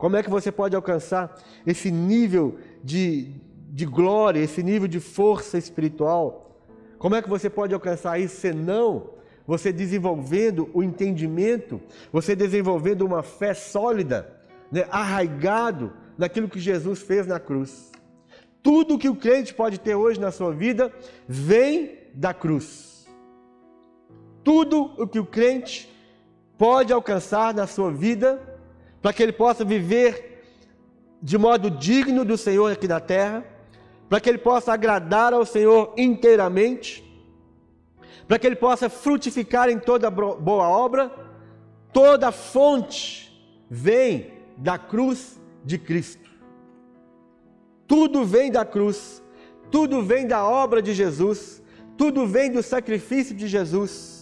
Como 0.01 0.17
é 0.17 0.23
que 0.23 0.31
você 0.31 0.51
pode 0.51 0.75
alcançar 0.75 1.39
esse 1.63 1.91
nível 1.91 2.57
de, 2.83 3.35
de 3.69 3.85
glória, 3.85 4.39
esse 4.39 4.63
nível 4.63 4.87
de 4.87 4.99
força 4.99 5.59
espiritual? 5.59 6.59
Como 6.97 7.13
é 7.13 7.21
que 7.21 7.29
você 7.29 7.51
pode 7.51 7.71
alcançar 7.71 8.19
isso 8.19 8.41
senão 8.41 9.11
você 9.45 9.71
desenvolvendo 9.71 10.67
o 10.73 10.81
entendimento, 10.81 11.79
você 12.11 12.35
desenvolvendo 12.35 13.03
uma 13.03 13.21
fé 13.21 13.53
sólida, 13.53 14.41
né, 14.71 14.87
arraigado 14.89 15.93
naquilo 16.17 16.49
que 16.49 16.59
Jesus 16.59 17.03
fez 17.03 17.27
na 17.27 17.39
cruz? 17.39 17.91
Tudo 18.63 18.97
que 18.97 19.07
o 19.07 19.15
crente 19.15 19.53
pode 19.53 19.79
ter 19.79 19.93
hoje 19.93 20.19
na 20.19 20.31
sua 20.31 20.51
vida 20.51 20.91
vem 21.27 21.99
da 22.15 22.33
cruz. 22.33 23.07
Tudo 24.43 24.95
o 24.97 25.07
que 25.07 25.19
o 25.19 25.25
crente 25.27 25.95
pode 26.57 26.91
alcançar 26.91 27.53
na 27.53 27.67
sua 27.67 27.91
vida, 27.91 28.50
para 29.01 29.13
que 29.13 29.23
ele 29.23 29.31
possa 29.31 29.63
viver 29.63 30.43
de 31.21 31.37
modo 31.37 31.69
digno 31.69 32.25
do 32.25 32.37
Senhor 32.37 32.71
aqui 32.71 32.87
na 32.87 32.99
terra, 32.99 33.45
para 34.09 34.19
que 34.19 34.29
ele 34.29 34.37
possa 34.37 34.73
agradar 34.73 35.33
ao 35.33 35.45
Senhor 35.45 35.93
inteiramente, 35.97 37.03
para 38.27 38.37
que 38.39 38.47
ele 38.47 38.55
possa 38.55 38.89
frutificar 38.89 39.69
em 39.69 39.79
toda 39.79 40.09
boa 40.09 40.67
obra, 40.67 41.11
toda 41.93 42.31
fonte 42.31 43.31
vem 43.69 44.33
da 44.57 44.77
cruz 44.77 45.39
de 45.63 45.77
Cristo. 45.77 46.29
Tudo 47.87 48.23
vem 48.23 48.51
da 48.51 48.63
cruz, 48.63 49.21
tudo 49.69 50.01
vem 50.01 50.27
da 50.27 50.45
obra 50.45 50.81
de 50.81 50.93
Jesus 50.93 51.61
tudo 52.01 52.25
vem 52.25 52.51
do 52.51 52.63
sacrifício 52.63 53.35
de 53.35 53.47
Jesus. 53.47 54.20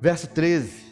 Verso 0.00 0.28
13. 0.28 0.86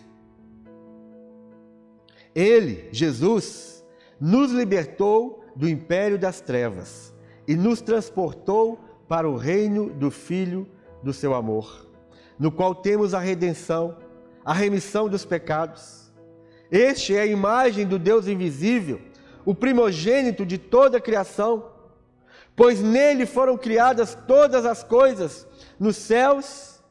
Ele, 2.35 2.89
Jesus, 2.91 3.85
nos 4.21 4.51
libertou 4.51 5.45
do 5.55 5.69
império 5.69 6.19
das 6.19 6.41
trevas 6.41 7.15
e 7.47 7.55
nos 7.55 7.81
transportou 7.81 8.79
para 9.07 9.29
o 9.29 9.37
reino 9.37 9.91
do 9.91 10.11
Filho 10.11 10.67
do 11.03 11.13
seu 11.13 11.35
amor, 11.35 11.89
no 12.39 12.51
qual 12.51 12.75
temos 12.75 13.15
a 13.15 13.21
redenção, 13.21 13.97
a 14.45 14.53
remissão 14.53 15.09
dos 15.09 15.25
pecados. 15.25 16.13
Este 16.71 17.15
é 17.15 17.21
a 17.21 17.27
imagem 17.27 17.87
do 17.87 17.99
Deus 17.99 18.27
invisível, 18.27 19.01
o 19.45 19.55
primogênito 19.55 20.45
de 20.45 20.59
toda 20.59 20.99
a 20.99 21.01
criação 21.01 21.75
pois 22.57 22.81
nele 22.81 23.27
foram 23.27 23.57
criadas 23.57 24.17
todas 24.27 24.65
as 24.65 24.85
coisas, 24.85 25.47
nos 25.79 25.97
céus, 25.97 26.83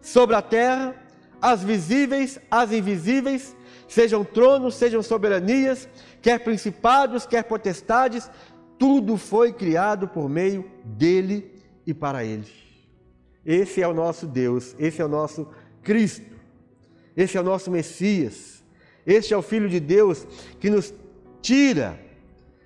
sobre 0.00 0.36
a 0.36 0.42
terra, 0.42 0.94
as 1.40 1.62
visíveis, 1.62 2.38
as 2.50 2.72
invisíveis, 2.72 3.56
sejam 3.88 4.24
tronos, 4.24 4.74
sejam 4.74 5.02
soberanias, 5.02 5.88
quer 6.20 6.40
principados, 6.40 7.26
quer 7.26 7.44
potestades, 7.44 8.30
tudo 8.78 9.16
foi 9.16 9.52
criado 9.52 10.08
por 10.08 10.28
meio 10.28 10.70
dele 10.84 11.52
e 11.86 11.92
para 11.94 12.24
ele. 12.24 12.46
Esse 13.44 13.82
é 13.82 13.88
o 13.88 13.94
nosso 13.94 14.26
Deus, 14.26 14.74
esse 14.78 15.00
é 15.00 15.04
o 15.04 15.08
nosso 15.08 15.48
Cristo, 15.82 16.30
esse 17.16 17.36
é 17.36 17.40
o 17.40 17.44
nosso 17.44 17.70
Messias, 17.70 18.62
este 19.06 19.34
é 19.34 19.36
o 19.36 19.42
Filho 19.42 19.68
de 19.68 19.80
Deus 19.80 20.26
que 20.58 20.70
nos 20.70 20.92
tira 21.40 21.98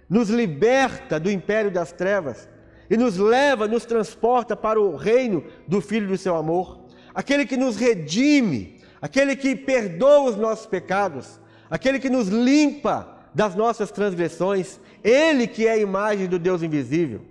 nos 0.09 0.29
liberta 0.29 1.19
do 1.19 1.31
império 1.31 1.71
das 1.71 1.93
trevas 1.93 2.49
e 2.89 2.97
nos 2.97 3.17
leva, 3.17 3.67
nos 3.67 3.85
transporta 3.85 4.55
para 4.55 4.81
o 4.81 4.97
reino 4.97 5.43
do 5.67 5.81
Filho 5.81 6.09
do 6.09 6.19
seu 6.19 6.37
amor, 6.37 6.84
aquele 7.15 7.47
que 7.47 7.57
nos 7.57 7.77
redime, 7.77 8.81
aquele 9.01 9.37
que 9.37 9.55
perdoa 9.55 10.31
os 10.31 10.37
nossos 10.37 10.67
pecados, 10.67 11.41
aquele 11.71 11.99
que 11.99 12.11
nos 12.11 12.29
limpa 12.29 13.09
das 13.35 13.55
nossas 13.55 13.91
transgressões, 13.91 14.81
ele 15.03 15.47
que 15.47 15.67
é 15.67 15.73
a 15.73 15.79
imagem 15.79 16.27
do 16.27 16.39
Deus 16.39 16.63
invisível, 16.63 17.23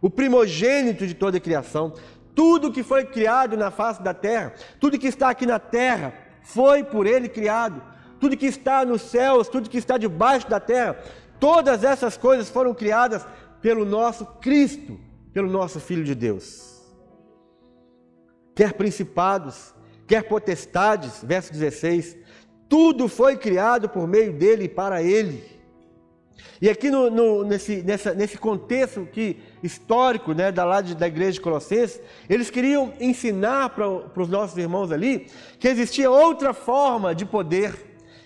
o 0.00 0.08
primogênito 0.08 1.06
de 1.06 1.14
toda 1.14 1.38
a 1.38 1.40
criação, 1.40 1.94
tudo 2.34 2.72
que 2.72 2.82
foi 2.82 3.04
criado 3.04 3.56
na 3.56 3.70
face 3.70 4.02
da 4.02 4.12
terra, 4.12 4.54
tudo 4.78 4.98
que 4.98 5.06
está 5.06 5.30
aqui 5.30 5.46
na 5.46 5.58
terra, 5.58 6.12
foi 6.42 6.84
por 6.84 7.06
ele 7.06 7.28
criado. 7.28 7.82
Tudo 8.18 8.36
que 8.36 8.46
está 8.46 8.82
nos 8.82 9.02
céus, 9.02 9.46
tudo 9.46 9.68
que 9.68 9.76
está 9.76 9.98
debaixo 9.98 10.48
da 10.48 10.58
terra, 10.58 10.96
Todas 11.38 11.84
essas 11.84 12.16
coisas 12.16 12.48
foram 12.48 12.74
criadas 12.74 13.26
pelo 13.60 13.84
nosso 13.84 14.24
Cristo, 14.40 14.98
pelo 15.32 15.50
nosso 15.50 15.80
Filho 15.80 16.04
de 16.04 16.14
Deus. 16.14 16.75
Quer 18.56 18.72
principados, 18.72 19.74
quer 20.06 20.22
potestades, 20.22 21.22
verso 21.22 21.52
16, 21.52 22.16
tudo 22.68 23.06
foi 23.06 23.36
criado 23.36 23.86
por 23.86 24.08
meio 24.08 24.32
dele 24.32 24.64
e 24.64 24.68
para 24.68 25.02
ele. 25.02 25.44
E 26.60 26.70
aqui 26.70 26.90
no, 26.90 27.10
no, 27.10 27.44
nesse, 27.44 27.82
nessa, 27.82 28.14
nesse 28.14 28.38
contexto 28.38 29.06
que, 29.12 29.38
histórico 29.62 30.32
né, 30.32 30.50
da, 30.50 30.64
lá 30.64 30.80
de, 30.80 30.94
da 30.94 31.06
igreja 31.06 31.32
de 31.32 31.42
Colossenses, 31.42 32.00
eles 32.30 32.48
queriam 32.48 32.94
ensinar 32.98 33.68
para 33.70 33.86
os 34.22 34.28
nossos 34.28 34.56
irmãos 34.56 34.90
ali 34.90 35.26
que 35.58 35.68
existia 35.68 36.10
outra 36.10 36.54
forma 36.54 37.14
de 37.14 37.26
poder, 37.26 37.74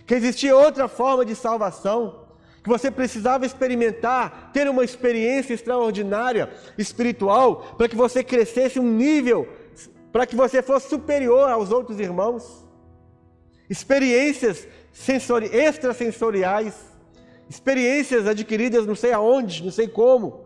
que 0.07 0.15
existia 0.15 0.55
outra 0.55 0.87
forma 0.87 1.25
de 1.25 1.35
salvação, 1.35 2.21
que 2.63 2.69
você 2.69 2.89
precisava 2.89 3.45
experimentar, 3.45 4.51
ter 4.53 4.69
uma 4.69 4.85
experiência 4.85 5.55
extraordinária 5.55 6.51
espiritual, 6.79 7.75
para 7.77 7.89
que 7.89 7.97
você 7.97 8.23
crescesse 8.23 8.79
um 8.79 8.93
nível, 8.93 9.49
para 10.13 10.27
que 10.27 10.37
você 10.37 10.63
fosse 10.63 10.89
superior 10.89 11.51
aos 11.51 11.71
outros 11.71 11.99
irmãos. 12.01 12.67
Experiências 13.69 14.67
sensori 14.93 15.47
extrasensoriais, 15.47 16.75
experiências 17.49 18.27
adquiridas 18.27 18.87
não 18.87 18.95
sei 18.95 19.13
aonde, 19.13 19.63
não 19.63 19.71
sei 19.71 19.89
como. 19.89 20.45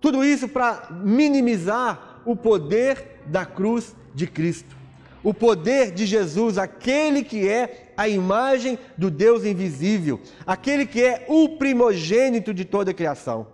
Tudo 0.00 0.24
isso 0.24 0.48
para 0.48 0.88
minimizar 0.90 2.22
o 2.24 2.36
poder 2.36 3.20
da 3.26 3.44
cruz 3.44 3.96
de 4.14 4.26
Cristo 4.26 4.78
o 5.22 5.34
poder 5.34 5.90
de 5.90 6.06
Jesus, 6.06 6.58
aquele 6.58 7.22
que 7.22 7.48
é 7.48 7.92
a 7.96 8.08
imagem 8.08 8.78
do 8.96 9.10
Deus 9.10 9.44
invisível, 9.44 10.20
aquele 10.46 10.86
que 10.86 11.02
é 11.02 11.26
o 11.28 11.56
primogênito 11.58 12.54
de 12.54 12.64
toda 12.64 12.90
a 12.92 12.94
criação. 12.94 13.46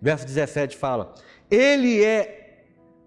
Verso 0.00 0.24
17 0.24 0.76
fala: 0.76 1.14
Ele 1.50 2.02
é 2.02 2.39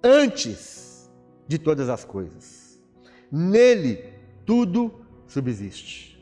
antes 0.03 1.09
de 1.47 1.57
todas 1.57 1.89
as 1.89 2.03
coisas. 2.03 2.81
Nele 3.31 4.13
tudo 4.45 4.93
subsiste. 5.27 6.13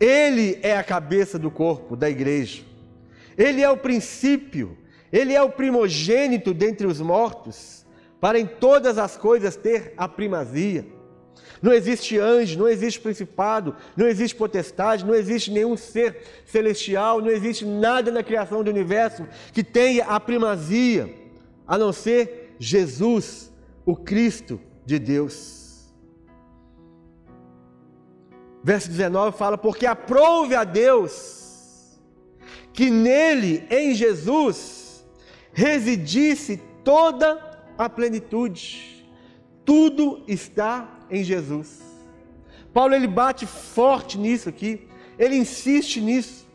Ele 0.00 0.58
é 0.62 0.76
a 0.76 0.84
cabeça 0.84 1.38
do 1.38 1.50
corpo, 1.50 1.96
da 1.96 2.08
igreja. 2.08 2.62
Ele 3.36 3.62
é 3.62 3.68
o 3.68 3.76
princípio, 3.76 4.78
ele 5.12 5.34
é 5.34 5.42
o 5.42 5.50
primogênito 5.50 6.54
dentre 6.54 6.86
os 6.86 7.00
mortos, 7.00 7.84
para 8.20 8.38
em 8.38 8.46
todas 8.46 8.98
as 8.98 9.16
coisas 9.16 9.56
ter 9.56 9.92
a 9.96 10.08
primazia. 10.08 10.86
Não 11.60 11.72
existe 11.72 12.18
anjo, 12.18 12.58
não 12.58 12.68
existe 12.68 13.00
principado, 13.00 13.74
não 13.96 14.06
existe 14.06 14.36
potestade, 14.36 15.04
não 15.04 15.14
existe 15.14 15.50
nenhum 15.50 15.76
ser 15.76 16.22
celestial, 16.46 17.20
não 17.20 17.30
existe 17.30 17.64
nada 17.64 18.10
na 18.10 18.22
criação 18.22 18.62
do 18.62 18.70
universo 18.70 19.26
que 19.52 19.64
tenha 19.64 20.04
a 20.04 20.20
primazia, 20.20 21.12
a 21.66 21.76
não 21.76 21.92
ser 21.92 22.47
Jesus, 22.58 23.52
o 23.84 23.94
Cristo 23.94 24.60
de 24.84 24.98
Deus. 24.98 25.92
Verso 28.62 28.88
19 28.88 29.36
fala: 29.36 29.56
Porque 29.56 29.86
aprove 29.86 30.54
a 30.54 30.64
Deus 30.64 31.98
que 32.72 32.90
nele, 32.90 33.66
em 33.70 33.94
Jesus, 33.94 35.04
residisse 35.52 36.60
toda 36.84 37.64
a 37.76 37.88
plenitude. 37.88 39.04
Tudo 39.64 40.22
está 40.26 40.88
em 41.10 41.22
Jesus. 41.22 41.80
Paulo 42.72 42.94
ele 42.94 43.06
bate 43.06 43.46
forte 43.46 44.16
nisso 44.16 44.48
aqui, 44.48 44.86
ele 45.18 45.36
insiste 45.36 46.00
nisso, 46.00 46.46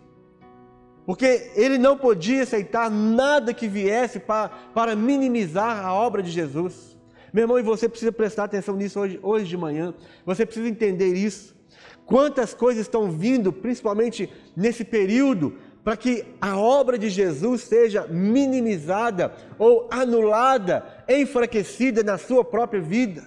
porque 1.06 1.52
ele 1.56 1.78
não 1.78 1.98
podia 1.98 2.44
aceitar 2.44 2.89
nada 2.89 3.54
que 3.54 3.68
viesse 3.68 4.20
para, 4.20 4.50
para 4.74 4.96
minimizar 4.96 5.86
a 5.86 5.94
obra 5.94 6.24
de 6.24 6.32
Jesus. 6.32 6.98
Meu 7.34 7.44
irmão, 7.44 7.60
e 7.60 7.63
você 7.63 7.89
precisa 7.89 8.12
prestar 8.12 8.46
atenção 8.46 8.76
nisso 8.76 9.00
hoje, 9.00 9.20
hoje 9.22 9.46
de 9.46 9.58
manhã, 9.58 9.94
você 10.26 10.46
precisa 10.46 10.68
entender 10.68 11.13
isso. 11.13 11.56
Quantas 12.06 12.54
coisas 12.54 12.84
estão 12.84 13.12
vindo, 13.12 13.52
principalmente 13.52 14.32
nesse 14.56 14.84
período, 14.84 15.58
para 15.84 15.98
que 15.98 16.26
a 16.39 16.58
obra 16.58 16.98
de 16.98 17.10
Jesus 17.10 17.62
seja 17.62 18.08
minimizada 18.08 19.34
ou 19.60 19.88
anulada, 19.92 20.86
enfraquecida 21.10 22.04
na 22.04 22.18
sua 22.18 22.44
própria 22.46 22.82
vida. 22.82 23.24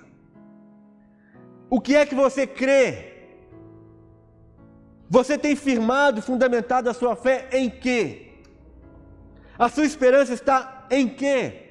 O 1.68 1.80
que 1.80 1.96
é 1.96 2.06
que 2.06 2.14
você 2.14 2.46
crê? 2.46 3.15
Você 5.08 5.38
tem 5.38 5.54
firmado, 5.54 6.20
fundamentado 6.20 6.90
a 6.90 6.94
sua 6.94 7.14
fé 7.14 7.48
em 7.52 7.70
quê? 7.70 8.22
A 9.58 9.68
sua 9.68 9.86
esperança 9.86 10.34
está 10.34 10.86
em 10.90 11.08
quê? 11.08 11.62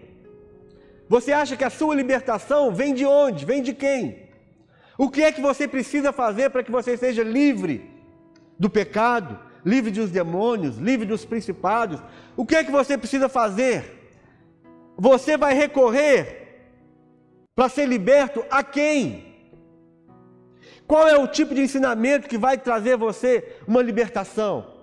Você 1.08 1.32
acha 1.32 1.56
que 1.56 1.63
a 1.63 1.69
sua 1.69 1.93
libertação 1.93 2.74
vem 2.74 2.93
de 2.93 3.06
onde? 3.06 3.45
Vem 3.45 3.62
de 3.62 3.74
quem? 3.74 4.30
O 4.98 5.10
que 5.10 5.21
é 5.21 5.32
que 5.32 5.41
você 5.41 5.67
precisa 5.67 6.12
fazer 6.12 6.50
para 6.50 6.63
que 6.63 6.71
você 6.71 6.95
seja 6.98 7.24
livre 7.24 7.91
do 8.58 8.69
pecado, 8.69 9.38
livre 9.63 9.91
dos 9.91 10.10
demônios, 10.10 10.78
livre 10.78 11.06
dos 11.06 11.26
principados? 11.26 12.02
O 12.36 12.45
que 12.45 12.56
é 12.56 12.63
que 12.63 12.71
você 12.71 12.98
precisa 12.98 13.28
fazer? 13.28 14.10
Você 14.98 15.38
vai 15.38 15.54
recorrer 15.54 16.71
para 17.54 17.69
ser 17.69 17.86
liberto 17.86 18.43
a 18.50 18.63
quem? 18.63 19.35
Qual 20.88 21.08
é 21.08 21.17
o 21.17 21.28
tipo 21.28 21.54
de 21.56 21.62
ensinamento 21.62 22.30
que 22.30 22.38
vai 22.38 22.58
trazer 22.58 22.98
você 22.98 23.58
uma 23.67 23.82
libertação? 23.82 24.76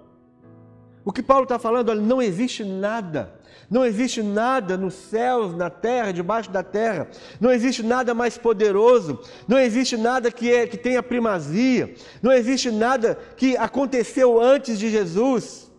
O 1.05 1.13
que 1.13 1.23
Paulo 1.23 1.45
está 1.45 1.59
falando, 1.59 1.89
olha, 1.91 2.01
não 2.01 2.23
existe 2.23 2.65
nada, 2.65 3.33
não 3.69 3.85
existe 3.85 4.23
nada 4.23 4.77
nos 4.77 4.95
céus, 4.95 5.55
na 5.57 5.69
terra, 5.69 6.13
debaixo 6.13 6.51
da 6.51 6.63
terra, 6.63 7.09
não 7.41 7.51
existe 7.51 7.83
nada 7.83 8.15
mais 8.15 8.39
poderoso, 8.39 9.21
não 9.49 9.59
existe 9.59 9.97
nada 9.97 10.31
que, 10.31 10.53
é, 10.53 10.67
que 10.67 10.77
tenha 10.77 11.03
primazia, 11.03 11.95
não 12.23 12.33
existe 12.33 12.71
nada 12.71 13.19
que 13.37 13.57
aconteceu 13.57 14.41
antes 14.41 14.79
de 14.79 14.91
Jesus, 14.91 15.73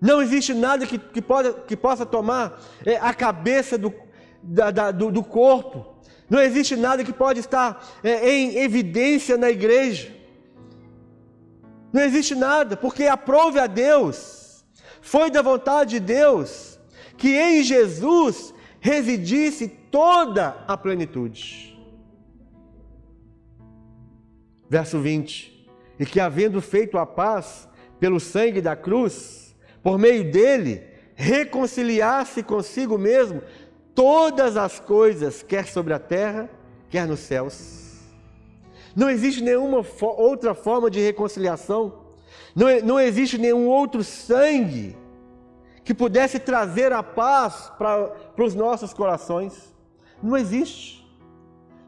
não 0.00 0.20
existe 0.20 0.52
nada 0.52 0.84
que, 0.84 0.98
que, 0.98 1.22
pode, 1.22 1.52
que 1.66 1.76
possa 1.76 2.04
tomar 2.04 2.60
é, 2.84 2.96
a 2.96 3.14
cabeça 3.14 3.78
do, 3.78 3.92
da, 4.42 4.70
da, 4.70 4.90
do, 4.90 5.10
do 5.10 5.22
corpo. 5.22 5.95
Não 6.28 6.40
existe 6.40 6.74
nada 6.74 7.04
que 7.04 7.12
pode 7.12 7.40
estar 7.40 7.84
é, 8.02 8.28
em 8.28 8.58
evidência 8.58 9.36
na 9.36 9.50
igreja. 9.50 10.14
Não 11.92 12.02
existe 12.02 12.34
nada, 12.34 12.76
porque 12.76 13.04
aprove 13.04 13.58
a 13.58 13.66
Deus, 13.66 14.64
foi 15.00 15.30
da 15.30 15.40
vontade 15.40 15.98
de 15.98 16.00
Deus, 16.00 16.78
que 17.16 17.36
em 17.36 17.62
Jesus 17.62 18.52
residisse 18.80 19.68
toda 19.68 20.64
a 20.66 20.76
plenitude. 20.76 21.78
Verso 24.68 25.00
20: 25.00 25.70
E 25.98 26.04
que, 26.04 26.20
havendo 26.20 26.60
feito 26.60 26.98
a 26.98 27.06
paz 27.06 27.68
pelo 28.00 28.18
sangue 28.18 28.60
da 28.60 28.74
cruz, 28.74 29.56
por 29.82 29.96
meio 29.98 30.30
dele, 30.30 30.82
reconciliasse 31.14 32.42
consigo 32.42 32.98
mesmo 32.98 33.42
todas 33.96 34.56
as 34.56 34.78
coisas, 34.78 35.42
quer 35.42 35.66
sobre 35.66 35.92
a 35.92 35.98
terra, 35.98 36.48
quer 36.90 37.08
nos 37.08 37.20
céus. 37.20 37.96
Não 38.94 39.10
existe 39.10 39.42
nenhuma 39.42 39.82
fo 39.82 40.06
outra 40.06 40.54
forma 40.54 40.90
de 40.90 41.00
reconciliação, 41.00 41.94
não, 42.54 42.66
não 42.82 43.00
existe 43.00 43.38
nenhum 43.38 43.66
outro 43.66 44.04
sangue 44.04 44.96
que 45.82 45.94
pudesse 45.94 46.38
trazer 46.38 46.92
a 46.92 47.02
paz 47.02 47.72
para 47.78 48.12
os 48.38 48.54
nossos 48.54 48.92
corações. 48.92 49.74
Não 50.22 50.36
existe. 50.36 51.05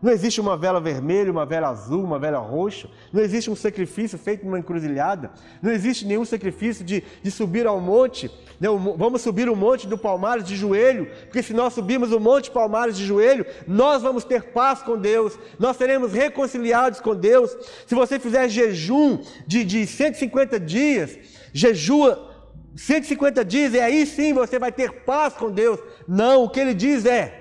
Não 0.00 0.12
existe 0.12 0.40
uma 0.40 0.56
vela 0.56 0.80
vermelha, 0.80 1.30
uma 1.30 1.44
vela 1.44 1.68
azul, 1.68 2.04
uma 2.04 2.20
vela 2.20 2.38
roxa. 2.38 2.88
Não 3.12 3.20
existe 3.20 3.50
um 3.50 3.56
sacrifício 3.56 4.16
feito 4.16 4.44
numa 4.44 4.58
encruzilhada. 4.58 5.32
Não 5.60 5.72
existe 5.72 6.06
nenhum 6.06 6.24
sacrifício 6.24 6.84
de, 6.84 7.02
de 7.20 7.30
subir 7.32 7.66
ao 7.66 7.80
monte. 7.80 8.30
Não, 8.60 8.78
vamos 8.96 9.22
subir 9.22 9.48
o 9.48 9.56
monte 9.56 9.88
do 9.88 9.98
Palmares 9.98 10.44
de 10.44 10.54
joelho, 10.54 11.10
porque 11.24 11.42
se 11.42 11.52
nós 11.52 11.74
subirmos 11.74 12.12
o 12.12 12.20
monte 12.20 12.50
Palmares 12.50 12.96
de 12.96 13.04
joelho, 13.04 13.44
nós 13.66 14.00
vamos 14.02 14.22
ter 14.22 14.44
paz 14.52 14.82
com 14.82 14.96
Deus, 14.96 15.36
nós 15.58 15.76
seremos 15.76 16.12
reconciliados 16.12 17.00
com 17.00 17.14
Deus. 17.14 17.56
Se 17.86 17.94
você 17.94 18.20
fizer 18.20 18.48
jejum 18.48 19.18
de, 19.46 19.64
de 19.64 19.86
150 19.86 20.60
dias, 20.60 21.18
jejua 21.52 22.28
150 22.76 23.44
dias, 23.44 23.74
e 23.74 23.80
aí 23.80 24.06
sim 24.06 24.32
você 24.32 24.58
vai 24.58 24.70
ter 24.70 24.92
paz 25.04 25.34
com 25.34 25.50
Deus. 25.50 25.80
Não, 26.06 26.44
o 26.44 26.48
que 26.48 26.60
ele 26.60 26.74
diz 26.74 27.04
é: 27.04 27.37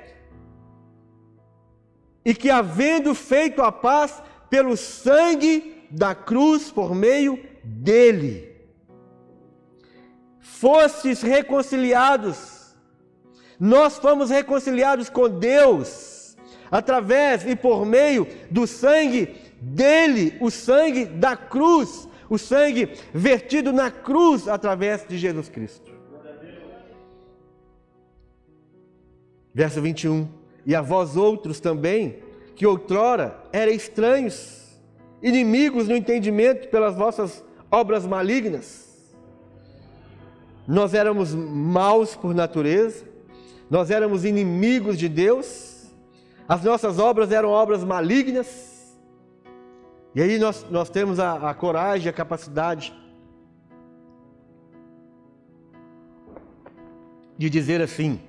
e 2.28 2.36
que, 2.36 2.50
havendo 2.50 3.16
feito 3.16 3.62
a 3.62 3.72
paz 3.72 4.22
pelo 4.50 4.76
sangue 4.76 5.88
da 5.90 6.14
cruz 6.14 6.70
por 6.70 6.94
meio 6.94 7.42
dele, 7.64 8.54
fostes 10.42 11.22
reconciliados. 11.22 12.76
Nós 13.58 13.98
fomos 13.98 14.30
reconciliados 14.30 15.10
com 15.10 15.30
Deus 15.30 16.36
através 16.70 17.46
e 17.46 17.56
por 17.56 17.86
meio 17.86 18.28
do 18.52 18.68
sangue 18.68 19.34
dele, 19.62 20.36
o 20.42 20.52
sangue 20.52 21.06
da 21.06 21.38
cruz, 21.38 22.10
o 22.30 22.38
sangue 22.38 22.92
vertido 23.14 23.72
na 23.72 23.90
cruz 23.90 24.50
através 24.50 25.08
de 25.08 25.18
Jesus 25.18 25.48
Cristo. 25.48 25.94
Verso 29.54 29.82
21 29.82 30.37
e 30.68 30.76
a 30.76 30.82
vós 30.82 31.16
outros 31.16 31.62
também, 31.62 32.20
que 32.54 32.68
outrora 32.68 33.42
eram 33.54 33.72
estranhos, 33.72 34.78
inimigos 35.24 35.88
no 35.88 35.96
entendimento 35.96 36.68
pelas 36.68 36.94
vossas 36.94 37.42
obras 37.72 38.06
malignas. 38.06 38.86
Nós 40.68 40.94
éramos 40.94 41.34
maus 41.34 42.18
por 42.18 42.36
natureza, 42.36 43.06
nós 43.70 43.90
éramos 43.90 44.26
inimigos 44.26 44.98
de 44.98 45.08
Deus, 45.08 45.88
as 46.50 46.62
nossas 46.64 47.00
obras 47.00 47.32
eram 47.32 47.50
obras 47.50 47.82
malignas. 47.86 48.94
E 50.14 50.22
aí 50.22 50.38
nós, 50.38 50.66
nós 50.70 50.90
temos 50.90 51.18
a, 51.18 51.50
a 51.50 51.54
coragem, 51.54 52.10
a 52.10 52.14
capacidade 52.14 52.94
de 57.38 57.50
dizer 57.50 57.82
assim: 57.82 58.20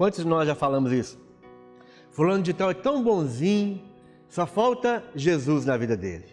Quantos 0.00 0.20
de 0.20 0.26
nós 0.26 0.48
já 0.48 0.54
falamos 0.54 0.92
isso? 0.92 1.18
Fulano 2.10 2.42
de 2.42 2.54
tal 2.54 2.70
é 2.70 2.74
tão 2.74 3.04
bonzinho, 3.04 3.82
só 4.30 4.46
falta 4.46 5.04
Jesus 5.14 5.66
na 5.66 5.76
vida 5.76 5.94
dele. 5.94 6.24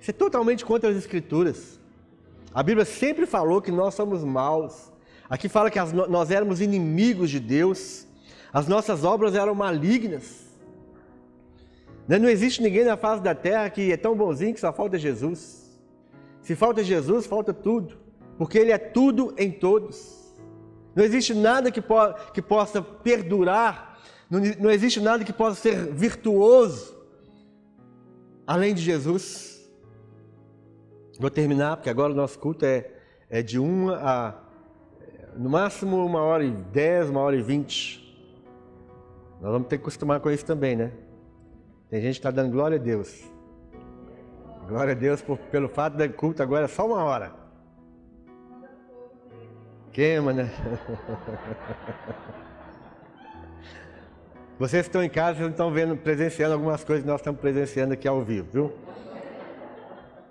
Isso 0.00 0.10
é 0.10 0.12
totalmente 0.12 0.64
contra 0.64 0.90
as 0.90 0.96
Escrituras. 0.96 1.78
A 2.52 2.60
Bíblia 2.60 2.84
sempre 2.84 3.24
falou 3.24 3.62
que 3.62 3.70
nós 3.70 3.94
somos 3.94 4.24
maus. 4.24 4.90
Aqui 5.30 5.48
fala 5.48 5.70
que 5.70 5.78
nós 6.08 6.32
éramos 6.32 6.60
inimigos 6.60 7.30
de 7.30 7.38
Deus, 7.38 8.04
as 8.52 8.66
nossas 8.66 9.04
obras 9.04 9.36
eram 9.36 9.54
malignas. 9.54 10.48
Né, 12.08 12.18
não 12.18 12.28
existe 12.28 12.60
ninguém 12.60 12.84
na 12.84 12.96
face 12.96 13.22
da 13.22 13.32
terra 13.32 13.70
que 13.70 13.92
é 13.92 13.96
tão 13.96 14.16
bonzinho 14.16 14.54
que 14.54 14.60
só 14.60 14.72
falta 14.72 14.98
Jesus. 14.98 15.78
Se 16.42 16.56
falta 16.56 16.82
Jesus, 16.82 17.26
falta 17.26 17.54
tudo, 17.54 17.96
porque 18.36 18.58
Ele 18.58 18.72
é 18.72 18.78
tudo 18.78 19.32
em 19.38 19.52
todos. 19.52 20.23
Não 20.94 21.04
existe 21.04 21.34
nada 21.34 21.70
que, 21.70 21.80
po 21.80 22.14
que 22.32 22.40
possa 22.40 22.80
perdurar 22.80 23.98
Não, 24.30 24.40
não 24.58 24.70
existe 24.70 25.00
nada 25.00 25.24
que 25.24 25.32
possa 25.32 25.56
ser 25.60 25.92
virtuoso 25.92 26.96
além 28.46 28.74
de 28.74 28.82
Jesus. 28.82 29.70
Vou 31.18 31.30
terminar, 31.30 31.76
porque 31.76 31.90
agora 31.90 32.12
o 32.12 32.16
nosso 32.16 32.38
culto 32.38 32.64
é, 32.64 32.90
é 33.30 33.42
de 33.42 33.58
uma 33.58 33.96
a, 33.96 34.34
no 35.36 35.48
máximo, 35.48 36.04
uma 36.04 36.20
hora 36.20 36.44
e 36.44 36.50
dez, 36.50 37.08
uma 37.08 37.20
hora 37.20 37.36
e 37.36 37.42
vinte. 37.42 38.02
Nós 39.40 39.52
vamos 39.52 39.68
ter 39.68 39.76
que 39.78 39.82
acostumar 39.82 40.20
com 40.20 40.30
isso 40.30 40.44
também, 40.44 40.74
né? 40.74 40.92
Tem 41.88 42.00
gente 42.00 42.14
que 42.14 42.18
está 42.18 42.30
dando 42.30 42.50
glória 42.50 42.76
a 42.76 42.80
Deus. 42.80 43.22
Glória 44.66 44.92
a 44.92 44.96
Deus 44.96 45.22
por, 45.22 45.38
pelo 45.38 45.68
fato 45.68 45.96
do 45.96 46.12
culto 46.14 46.42
agora 46.42 46.64
é 46.64 46.68
só 46.68 46.86
uma 46.86 47.04
hora. 47.04 47.43
Queima, 49.94 50.32
né? 50.32 50.50
Vocês 54.58 54.86
estão 54.86 55.04
em 55.04 55.08
casa, 55.08 55.38
vocês 55.38 55.50
estão 55.50 55.70
vendo, 55.70 55.96
presenciando 55.96 56.52
algumas 56.54 56.82
coisas 56.82 57.04
que 57.04 57.08
nós 57.08 57.20
estamos 57.20 57.40
presenciando 57.40 57.94
aqui 57.94 58.08
ao 58.08 58.20
vivo, 58.20 58.48
viu? 58.52 58.72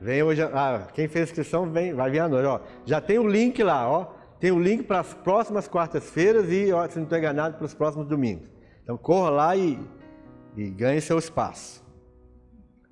Vem 0.02 0.22
hoje, 0.22 0.42
ah, 0.42 0.88
quem 0.94 1.08
fez 1.08 1.30
inscrição 1.30 1.72
vem, 1.72 1.94
vai 1.94 2.12
vir 2.12 2.20
à 2.20 2.28
noite, 2.28 2.46
ó. 2.46 2.60
Já 2.86 3.00
tem 3.00 3.18
o 3.18 3.26
link 3.26 3.64
lá, 3.64 3.90
ó. 3.90 4.14
Tem 4.38 4.52
o 4.52 4.60
link 4.60 4.84
para 4.84 5.00
as 5.00 5.14
próximas 5.14 5.66
quartas-feiras 5.66 6.52
e, 6.52 6.74
ó, 6.74 6.86
se 6.90 6.98
não 6.98 7.04
estou 7.04 7.18
enganado, 7.18 7.56
para 7.56 7.66
os 7.66 7.74
próximos 7.74 8.06
domingos. 8.06 8.52
Então 8.84 8.98
corra 8.98 9.30
lá 9.30 9.56
e, 9.56 9.80
e 10.58 10.70
ganhe 10.70 11.00
seu 11.00 11.18
espaço. 11.18 11.82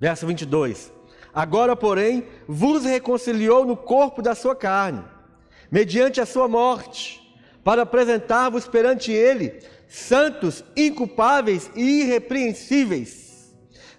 Verso 0.00 0.26
22. 0.26 0.90
Agora, 1.34 1.76
porém, 1.76 2.26
vos 2.48 2.86
reconciliou 2.86 3.66
no 3.66 3.76
corpo 3.76 4.22
da 4.22 4.34
sua 4.34 4.56
carne, 4.56 5.04
mediante 5.72 6.20
a 6.20 6.26
sua 6.26 6.46
morte, 6.46 7.18
para 7.64 7.82
apresentar-vos 7.82 8.68
perante 8.68 9.10
ele 9.10 9.60
santos, 9.88 10.62
inculpáveis 10.76 11.70
e 11.74 12.02
irrepreensíveis. 12.02 13.22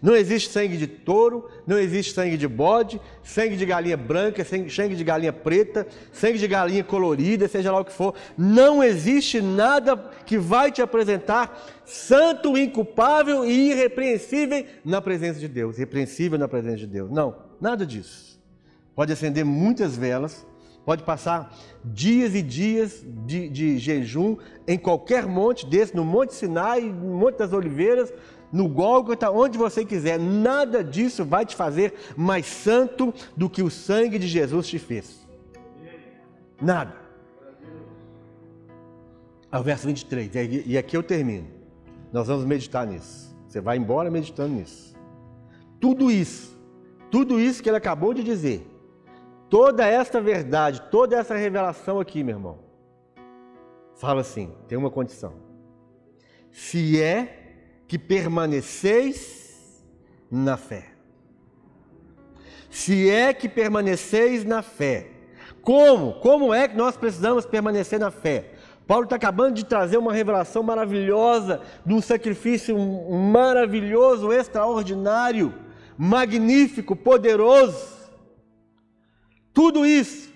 Não 0.01 0.15
existe 0.15 0.49
sangue 0.49 0.75
de 0.75 0.85
touro, 0.85 1.49
não 1.65 1.79
existe 1.79 2.13
sangue 2.13 2.35
de 2.35 2.45
bode, 2.47 2.99
sangue 3.23 3.55
de 3.55 3.65
galinha 3.65 3.95
branca, 3.95 4.43
sangue 4.43 4.95
de 4.95 5.03
galinha 5.03 5.31
preta, 5.31 5.87
sangue 6.11 6.37
de 6.37 6.47
galinha 6.47 6.83
colorida, 6.83 7.47
seja 7.47 7.71
lá 7.71 7.79
o 7.79 7.85
que 7.85 7.93
for. 7.93 8.13
Não 8.37 8.83
existe 8.83 9.41
nada 9.41 9.95
que 10.25 10.37
vai 10.37 10.73
te 10.73 10.81
apresentar 10.81 11.57
santo, 11.85 12.57
inculpável 12.57 13.45
e 13.45 13.71
irrepreensível 13.71 14.65
na 14.83 15.01
presença 15.01 15.39
de 15.39 15.47
Deus. 15.47 15.77
Irrepreensível 15.77 16.37
na 16.37 16.49
presença 16.49 16.77
de 16.77 16.87
Deus. 16.87 17.09
Não, 17.09 17.37
nada 17.61 17.85
disso. 17.85 18.37
Pode 18.93 19.13
acender 19.13 19.45
muitas 19.45 19.95
velas, 19.95 20.45
Pode 20.85 21.03
passar 21.03 21.55
dias 21.83 22.35
e 22.35 22.41
dias 22.41 23.05
de, 23.25 23.47
de, 23.47 23.77
jejum 23.77 24.37
em 24.67 24.77
qualquer 24.77 25.25
monte 25.25 25.65
desse, 25.65 25.95
no 25.95 26.03
Monte 26.03 26.33
Sinai, 26.33 26.81
no 26.81 27.17
Monte 27.17 27.37
das 27.37 27.53
Oliveiras, 27.53 28.13
no 28.51 28.67
Gólgota, 28.67 29.31
onde 29.31 29.57
você 29.57 29.85
quiser. 29.85 30.19
Nada 30.19 30.83
disso 30.83 31.23
vai 31.23 31.45
te 31.45 31.55
fazer 31.55 31.93
mais 32.17 32.45
santo 32.45 33.13
do 33.35 33.49
que 33.49 33.63
o 33.63 33.69
sangue 33.69 34.19
de 34.19 34.27
Jesus 34.27 34.67
te 34.67 34.77
fez. 34.77 35.25
Nada. 36.61 36.95
Ao 39.49 39.63
verso 39.63 39.87
23, 39.87 40.31
e 40.65 40.77
aqui 40.77 40.97
eu 40.97 41.03
termino. 41.03 41.47
Nós 42.11 42.27
vamos 42.27 42.43
meditar 42.43 42.85
nisso. 42.85 43.33
Você 43.47 43.61
vai 43.61 43.77
embora 43.77 44.11
meditando 44.11 44.55
nisso. 44.55 44.93
Tudo 45.79 46.11
isso, 46.11 46.57
tudo 47.11 47.39
isso 47.39 47.61
que 47.61 47.69
ele 47.69 47.77
acabou 47.77 48.13
de 48.13 48.23
dizer, 48.23 48.65
Toda 49.53 49.85
esta 49.85 50.19
verdade, 50.19 50.81
toda 50.89 51.15
essa 51.15 51.35
revelação 51.35 51.99
aqui, 51.99 52.23
meu 52.23 52.37
irmão, 52.37 52.57
fala 53.93 54.21
assim: 54.21 54.51
tem 54.67 54.75
uma 54.75 54.89
condição. 54.89 55.35
Se 56.51 56.99
é 56.99 57.51
que 57.87 57.99
permaneceis 57.99 59.85
na 60.31 60.57
fé. 60.57 60.87
Se 62.71 63.07
é 63.07 63.31
que 63.31 63.47
permaneceis 63.47 64.43
na 64.43 64.63
fé. 64.63 65.11
Como? 65.61 66.13
Como 66.13 66.51
é 66.51 66.67
que 66.67 66.75
nós 66.75 66.97
precisamos 66.97 67.45
permanecer 67.45 67.99
na 67.99 68.09
fé? 68.09 68.53
Paulo 68.87 69.03
está 69.03 69.17
acabando 69.17 69.53
de 69.53 69.65
trazer 69.65 69.97
uma 69.97 70.13
revelação 70.13 70.63
maravilhosa 70.63 71.61
de 71.85 71.93
um 71.93 72.01
sacrifício 72.01 72.75
maravilhoso, 72.75 74.33
extraordinário, 74.33 75.53
magnífico, 75.95 76.95
poderoso 76.95 78.01
tudo 79.53 79.85
isso, 79.85 80.33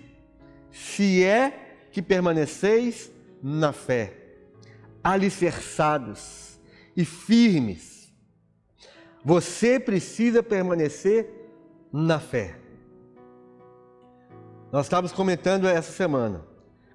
se 0.70 1.24
é 1.24 1.88
que 1.90 2.00
permaneceis 2.00 3.10
na 3.42 3.72
fé, 3.72 4.14
alicerçados 5.02 6.58
e 6.96 7.04
firmes. 7.04 8.12
Você 9.24 9.80
precisa 9.80 10.42
permanecer 10.42 11.28
na 11.92 12.20
fé. 12.20 12.56
Nós 14.70 14.86
estávamos 14.86 15.12
comentando 15.12 15.66
essa 15.66 15.92
semana. 15.92 16.44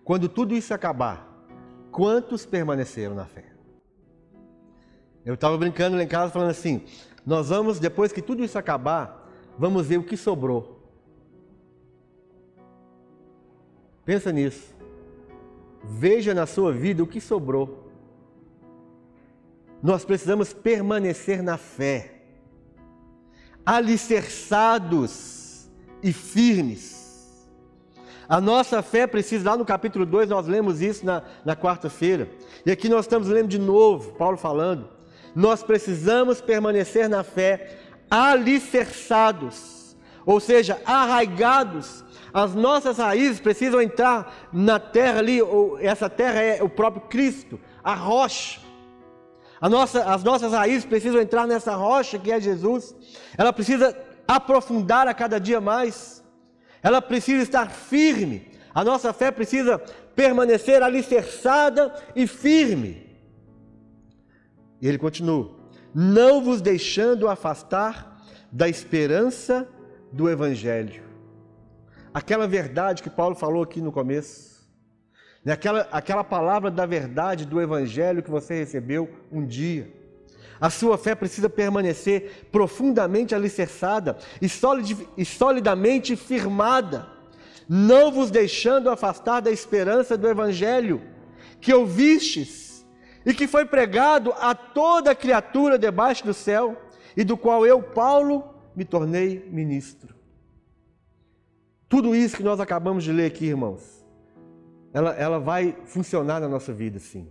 Quando 0.03 0.30
tudo 0.30 0.55
isso 0.55 0.74
acabar, 0.74 1.28
quantos 1.91 2.45
permaneceram 2.45 3.15
na 3.15 3.26
fé? 3.26 3.45
Eu 5.26 5.36
estava 5.36 5.57
brincando 5.57 5.95
lá 5.95 6.03
em 6.03 6.07
casa 6.07 6.32
falando 6.32 6.49
assim: 6.49 6.84
nós 7.26 7.49
vamos, 7.49 7.80
depois 7.80 8.11
que 8.11 8.21
tudo 8.21 8.43
isso 8.43 8.57
acabar, 8.57 9.30
vamos 9.57 9.88
ver 9.88 9.97
o 9.97 10.03
que 10.03 10.17
sobrou. 10.17 10.72
Pensa 14.05 14.31
nisso. 14.31 14.73
Veja 15.83 16.33
na 16.33 16.45
sua 16.45 16.71
vida 16.71 17.03
o 17.03 17.07
que 17.07 17.19
sobrou. 17.19 17.91
Nós 19.81 20.05
precisamos 20.05 20.53
permanecer 20.53 21.43
na 21.43 21.57
fé, 21.57 22.21
alicerçados 23.65 25.69
e 26.01 26.13
firmes. 26.13 27.03
A 28.27 28.39
nossa 28.39 28.81
fé 28.81 29.05
precisa, 29.05 29.49
lá 29.49 29.57
no 29.57 29.65
capítulo 29.65 30.05
2, 30.05 30.29
nós 30.29 30.47
lemos 30.47 30.81
isso 30.81 31.05
na, 31.05 31.23
na 31.43 31.55
quarta-feira. 31.55 32.29
E 32.65 32.71
aqui 32.71 32.87
nós 32.87 33.05
estamos 33.05 33.27
lendo 33.27 33.49
de 33.49 33.59
novo, 33.59 34.13
Paulo 34.13 34.37
falando. 34.37 34.87
Nós 35.35 35.61
precisamos 35.61 36.39
permanecer 36.39 37.09
na 37.09 37.23
fé, 37.23 37.79
alicerçados, 38.09 39.97
ou 40.25 40.39
seja, 40.39 40.79
arraigados 40.85 42.02
as 42.34 42.55
nossas 42.55 42.97
raízes 42.97 43.39
precisam 43.39 43.79
entrar 43.79 44.49
na 44.51 44.79
terra 44.79 45.19
ali, 45.19 45.39
essa 45.79 46.09
terra 46.09 46.41
é 46.41 46.63
o 46.63 46.69
próprio 46.69 47.03
Cristo, 47.03 47.59
a 47.84 47.93
rocha. 47.93 48.59
A 49.61 49.69
nossa, 49.69 50.03
as 50.03 50.23
nossas 50.23 50.51
raízes 50.51 50.84
precisam 50.84 51.21
entrar 51.21 51.45
nessa 51.45 51.75
rocha 51.75 52.17
que 52.17 52.31
é 52.31 52.41
Jesus. 52.41 52.95
Ela 53.38 53.53
precisa 53.53 53.95
aprofundar 54.27 55.07
a 55.07 55.13
cada 55.13 55.39
dia 55.39 55.61
mais. 55.61 56.23
Ela 56.81 57.01
precisa 57.01 57.43
estar 57.43 57.69
firme. 57.69 58.51
A 58.73 58.84
nossa 58.84 59.13
fé 59.13 59.29
precisa 59.29 59.77
permanecer 60.15 60.81
alicerçada 60.81 61.93
e 62.15 62.25
firme. 62.25 63.15
E 64.81 64.88
ele 64.88 64.97
continua: 64.97 65.51
não 65.93 66.41
vos 66.41 66.61
deixando 66.61 67.29
afastar 67.29 68.21
da 68.51 68.67
esperança 68.67 69.67
do 70.11 70.27
Evangelho 70.29 71.12
aquela 72.14 72.47
verdade 72.47 73.01
que 73.01 73.09
Paulo 73.09 73.36
falou 73.36 73.64
aqui 73.64 73.82
no 73.82 73.91
começo, 73.91 74.64
né? 75.43 75.53
aquela, 75.53 75.88
aquela 75.91 76.24
palavra 76.24 76.70
da 76.70 76.86
verdade 76.86 77.45
do 77.45 77.61
Evangelho 77.61 78.22
que 78.22 78.30
você 78.30 78.59
recebeu 78.59 79.09
um 79.32 79.45
dia. 79.45 79.91
A 80.61 80.70
sua 80.70 80.97
fé 80.97 81.16
precisa 81.16 81.49
permanecer 81.49 82.47
profundamente 82.51 83.34
alicerçada 83.34 84.18
e, 84.41 84.47
solid, 84.47 85.07
e 85.18 85.26
solidamente 85.26 86.16
firmada, 86.16 87.07
não 87.68 88.11
vos 88.11 88.30
deixando 88.30 88.89
afastar 88.89 89.41
da 89.41 89.51
esperança 89.51 90.18
do 90.18 90.28
Evangelho 90.28 91.01
que 91.59 91.74
ouvistes 91.74 92.86
e 93.26 93.34
que 93.34 93.47
foi 93.47 93.66
pregado 93.66 94.34
a 94.38 94.53
toda 94.53 95.16
criatura 95.16 95.80
debaixo 95.80 96.26
do 96.26 96.34
céu 96.34 96.78
e 97.16 97.24
do 97.24 97.38
qual 97.38 97.66
eu, 97.66 97.82
Paulo, 97.82 98.43
me 98.76 98.84
tornei 98.84 99.47
ministro. 99.49 100.22
Tudo 101.93 102.15
isso 102.15 102.37
que 102.37 102.41
nós 102.41 102.59
acabamos 102.59 103.03
de 103.03 103.11
ler 103.11 103.27
aqui, 103.27 103.45
irmãos, 103.45 104.03
ela, 104.91 105.11
ela 105.11 105.39
vai 105.39 105.77
funcionar 105.85 106.39
na 106.39 106.49
nossa 106.49 106.73
vida, 106.73 106.97
sim. 106.97 107.27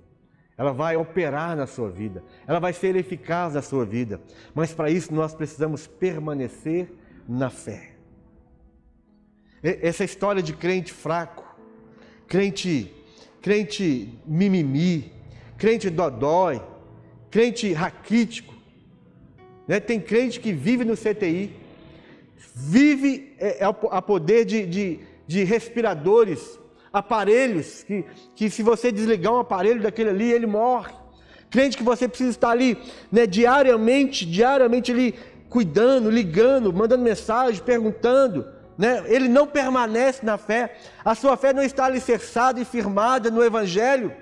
Ela 0.56 0.72
vai 0.72 0.96
operar 0.96 1.56
na 1.56 1.66
sua 1.66 1.90
vida. 1.90 2.22
Ela 2.46 2.60
vai 2.60 2.72
ser 2.72 2.94
eficaz 2.94 3.54
na 3.54 3.60
sua 3.60 3.84
vida. 3.84 4.20
Mas 4.54 4.72
para 4.72 4.88
isso 4.88 5.12
nós 5.12 5.34
precisamos 5.34 5.88
permanecer 5.88 6.92
na 7.28 7.50
fé. 7.50 7.96
Essa 9.64 10.04
história 10.04 10.40
de 10.40 10.52
crente 10.52 10.92
fraco, 10.92 11.44
crente, 12.28 12.94
crente 13.40 14.16
mimimi, 14.24 15.12
crente 15.58 15.90
dodói, 15.90 16.62
crente 17.32 17.72
raquítico. 17.72 18.54
Né? 19.66 19.80
Tem 19.80 20.00
crente 20.00 20.38
que 20.38 20.52
vive 20.52 20.84
no 20.84 20.96
CTI, 20.96 21.61
vive 22.54 23.34
é, 23.38 23.64
é 23.64 23.64
a 23.64 24.02
poder 24.02 24.44
de, 24.44 24.66
de, 24.66 25.00
de 25.26 25.44
respiradores, 25.44 26.58
aparelhos, 26.92 27.82
que, 27.84 28.04
que 28.36 28.50
se 28.50 28.62
você 28.62 28.92
desligar 28.92 29.32
um 29.32 29.38
aparelho 29.40 29.82
daquele 29.82 30.10
ali, 30.10 30.30
ele 30.30 30.46
morre. 30.46 30.92
Crente 31.50 31.76
que 31.76 31.82
você 31.82 32.08
precisa 32.08 32.30
estar 32.30 32.50
ali, 32.50 32.78
né, 33.10 33.26
diariamente, 33.26 34.24
diariamente 34.24 34.90
ali 34.90 35.14
cuidando, 35.48 36.10
ligando, 36.10 36.72
mandando 36.72 37.04
mensagem, 37.04 37.62
perguntando, 37.62 38.46
né? 38.76 39.04
Ele 39.06 39.28
não 39.28 39.46
permanece 39.46 40.24
na 40.24 40.38
fé. 40.38 40.76
A 41.04 41.14
sua 41.14 41.36
fé 41.36 41.52
não 41.52 41.62
está 41.62 41.84
alicerçada 41.84 42.58
e 42.58 42.64
firmada 42.64 43.30
no 43.30 43.44
evangelho. 43.44 44.14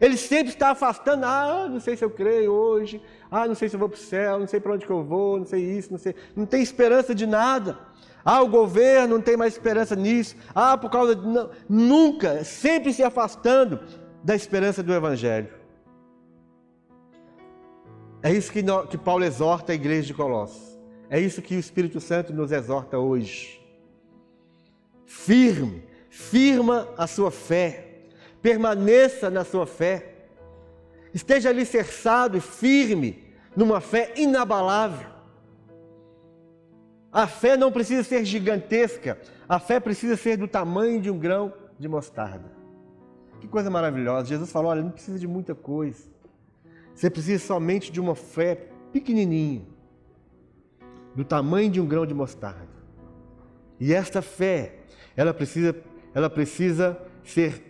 Ele 0.00 0.16
sempre 0.16 0.52
está 0.52 0.70
afastando, 0.70 1.24
ah, 1.24 1.68
não 1.70 1.78
sei 1.78 1.96
se 1.96 2.04
eu 2.04 2.10
creio 2.10 2.52
hoje, 2.52 3.00
ah, 3.30 3.46
não 3.46 3.54
sei 3.54 3.68
se 3.68 3.76
eu 3.76 3.80
vou 3.80 3.88
para 3.88 3.96
o 3.96 4.00
céu, 4.00 4.38
não 4.38 4.46
sei 4.46 4.58
para 4.58 4.72
onde 4.72 4.86
que 4.86 4.92
eu 4.92 5.04
vou, 5.04 5.38
não 5.38 5.46
sei 5.46 5.62
isso, 5.62 5.90
não 5.90 5.98
sei. 5.98 6.14
Não 6.34 6.46
tem 6.46 6.62
esperança 6.62 7.14
de 7.14 7.26
nada. 7.26 7.78
Ah, 8.24 8.42
o 8.42 8.48
governo 8.48 9.16
não 9.16 9.22
tem 9.22 9.36
mais 9.36 9.54
esperança 9.54 9.94
nisso. 9.94 10.36
Ah, 10.54 10.76
por 10.76 10.90
causa 10.90 11.14
de. 11.14 11.26
Não, 11.26 11.50
nunca, 11.68 12.42
sempre 12.44 12.92
se 12.92 13.02
afastando 13.02 13.80
da 14.24 14.34
esperança 14.34 14.82
do 14.82 14.92
Evangelho. 14.92 15.48
É 18.22 18.32
isso 18.32 18.50
que, 18.50 18.62
que 18.90 18.98
Paulo 18.98 19.24
exorta 19.24 19.72
a 19.72 19.74
igreja 19.74 20.08
de 20.08 20.14
Colossos. 20.14 20.78
É 21.08 21.20
isso 21.20 21.40
que 21.40 21.56
o 21.56 21.58
Espírito 21.58 22.00
Santo 22.00 22.32
nos 22.32 22.50
exorta 22.52 22.98
hoje. 22.98 23.60
Firme, 25.06 25.84
firma 26.10 26.88
a 26.98 27.06
sua 27.06 27.30
fé, 27.30 28.02
permaneça 28.42 29.30
na 29.30 29.44
sua 29.44 29.66
fé, 29.66 30.17
esteja 31.18 31.50
alicerçado 31.50 32.36
e 32.36 32.40
firme 32.40 33.24
numa 33.56 33.80
fé 33.80 34.14
inabalável. 34.16 35.10
A 37.10 37.26
fé 37.26 37.56
não 37.56 37.72
precisa 37.72 38.04
ser 38.04 38.24
gigantesca, 38.24 39.18
a 39.48 39.58
fé 39.58 39.80
precisa 39.80 40.16
ser 40.16 40.36
do 40.36 40.46
tamanho 40.46 41.00
de 41.00 41.10
um 41.10 41.18
grão 41.18 41.52
de 41.78 41.88
mostarda. 41.88 42.52
Que 43.40 43.48
coisa 43.48 43.68
maravilhosa. 43.68 44.28
Jesus 44.28 44.50
falou: 44.52 44.70
olha, 44.70 44.82
não 44.82 44.90
precisa 44.90 45.18
de 45.18 45.26
muita 45.26 45.54
coisa. 45.54 46.04
Você 46.94 47.10
precisa 47.10 47.44
somente 47.44 47.90
de 47.90 48.00
uma 48.00 48.14
fé 48.14 48.68
pequenininha, 48.92 49.62
do 51.14 51.24
tamanho 51.24 51.70
de 51.70 51.80
um 51.80 51.86
grão 51.86 52.06
de 52.06 52.14
mostarda. 52.14 52.78
E 53.80 53.92
esta 53.92 54.22
fé, 54.22 54.80
ela 55.16 55.32
precisa, 55.34 55.74
ela 56.14 56.30
precisa 56.30 57.00
ser 57.24 57.64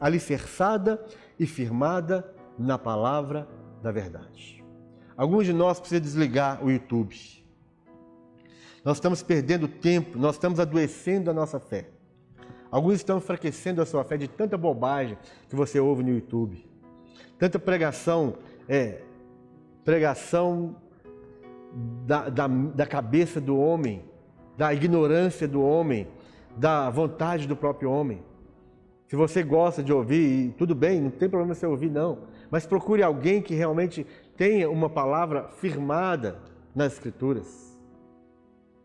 alicerçada 0.00 1.04
e 1.38 1.46
firmada 1.46 2.34
na 2.58 2.78
palavra 2.78 3.48
da 3.82 3.92
verdade. 3.92 4.64
Alguns 5.16 5.46
de 5.46 5.52
nós 5.52 5.78
precisam 5.78 6.02
desligar 6.02 6.64
o 6.64 6.70
YouTube 6.70 7.38
nós 8.84 8.96
estamos 8.96 9.22
perdendo 9.22 9.68
tempo, 9.68 10.18
nós 10.18 10.36
estamos 10.36 10.58
adoecendo 10.58 11.30
a 11.30 11.34
nossa 11.34 11.58
fé. 11.58 11.90
Alguns 12.70 12.94
estão 12.94 13.18
enfraquecendo 13.18 13.82
a 13.82 13.86
sua 13.86 14.04
fé 14.04 14.16
de 14.16 14.28
tanta 14.28 14.56
bobagem 14.56 15.18
que 15.46 15.56
você 15.56 15.80
ouve 15.80 16.02
no 16.02 16.10
YouTube. 16.10 16.66
Tanta 17.38 17.58
pregação, 17.58 18.36
é, 18.68 19.02
pregação 19.84 20.76
da, 22.06 22.30
da, 22.30 22.46
da 22.46 22.86
cabeça 22.86 23.40
do 23.40 23.58
homem, 23.58 24.02
da 24.56 24.72
ignorância 24.72 25.46
do 25.46 25.62
homem, 25.62 26.08
da 26.56 26.88
vontade 26.90 27.46
do 27.46 27.54
próprio 27.54 27.90
homem. 27.90 28.22
Se 29.06 29.16
você 29.16 29.42
gosta 29.42 29.82
de 29.82 29.92
ouvir, 29.92 30.54
tudo 30.56 30.74
bem, 30.74 31.00
não 31.00 31.10
tem 31.10 31.28
problema 31.28 31.54
você 31.54 31.66
ouvir, 31.66 31.90
não. 31.90 32.20
Mas 32.50 32.66
procure 32.66 33.02
alguém 33.02 33.42
que 33.42 33.54
realmente 33.54 34.06
tenha 34.36 34.70
uma 34.70 34.88
palavra 34.88 35.48
firmada 35.48 36.38
nas 36.74 36.94
Escrituras. 36.94 37.68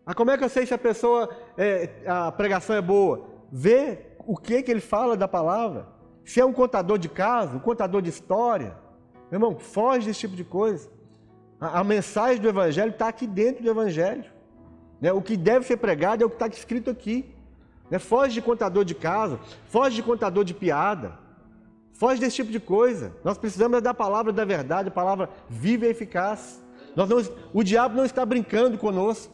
Ah, 0.06 0.14
como 0.14 0.32
é 0.32 0.38
que 0.38 0.44
eu 0.44 0.50
sei 0.50 0.66
se 0.66 0.74
a 0.74 0.78
pessoa, 0.78 1.30
é, 1.58 1.90
a 2.06 2.32
pregação 2.32 2.76
é 2.76 2.82
boa? 2.82 3.26
Vê 3.52 4.00
o 4.26 4.36
que, 4.36 4.62
que 4.62 4.72
ele 4.72 4.82
fala 4.82 5.16
da 5.16 5.28
palavra. 5.28 5.88
Se 6.26 6.42
é 6.42 6.46
um 6.46 6.54
contador 6.54 6.98
de 6.98 7.08
caso, 7.08 7.56
um 7.56 7.60
contador 7.60 8.02
de 8.02 8.10
história. 8.10 8.76
Meu 9.32 9.38
irmão, 9.38 9.58
foge 9.58 10.08
desse 10.08 10.22
tipo 10.22 10.36
de 10.36 10.44
coisa. 10.44 10.90
A, 11.60 11.80
a 11.80 11.84
mensagem 11.84 12.42
do 12.42 12.50
Evangelho 12.50 12.92
está 12.92 13.08
aqui 13.08 13.26
dentro 13.26 13.64
do 13.64 13.70
Evangelho. 13.70 14.26
Né? 15.00 15.12
O 15.14 15.22
que 15.22 15.38
deve 15.38 15.66
ser 15.66 15.78
pregado 15.78 16.24
é 16.24 16.26
o 16.26 16.30
que 16.30 16.36
está 16.36 16.48
escrito 16.48 16.90
aqui. 16.90 17.34
Né? 17.90 18.00
Foge 18.00 18.34
de 18.34 18.42
contador 18.42 18.84
de 18.84 18.96
caso, 18.96 19.40
foge 19.68 19.96
de 19.96 20.04
contador 20.04 20.44
de 20.44 20.54
piada. 20.54 21.20
Foge 21.94 22.20
desse 22.20 22.36
tipo 22.38 22.52
de 22.52 22.60
coisa. 22.60 23.16
Nós 23.24 23.38
precisamos 23.38 23.82
da 23.82 23.94
palavra 23.94 24.34
da 24.34 24.44
verdade, 24.44 24.90
a 24.90 24.92
palavra 24.92 25.30
viva 25.50 25.86
e 25.86 25.90
eficaz. 25.90 26.62
Nós 26.96 27.08
não, 27.08 27.18
o 27.54 27.64
diabo 27.64 27.96
não 27.96 28.06
está 28.06 28.26
brincando 28.26 28.78
conosco. 28.78 29.32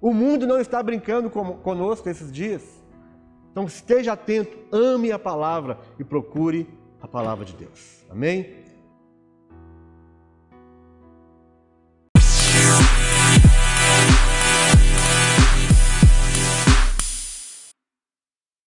O 0.00 0.12
mundo 0.12 0.46
não 0.46 0.60
está 0.60 0.82
brincando 0.82 1.30
conosco 1.30 2.08
esses 2.08 2.30
dias. 2.30 2.62
Então 3.50 3.64
esteja 3.64 4.12
atento, 4.12 4.56
ame 4.70 5.10
a 5.10 5.18
palavra 5.18 5.78
e 5.98 6.04
procure 6.04 6.68
a 7.00 7.08
palavra 7.08 7.44
de 7.44 7.54
Deus. 7.54 8.04
Amém? 8.10 8.57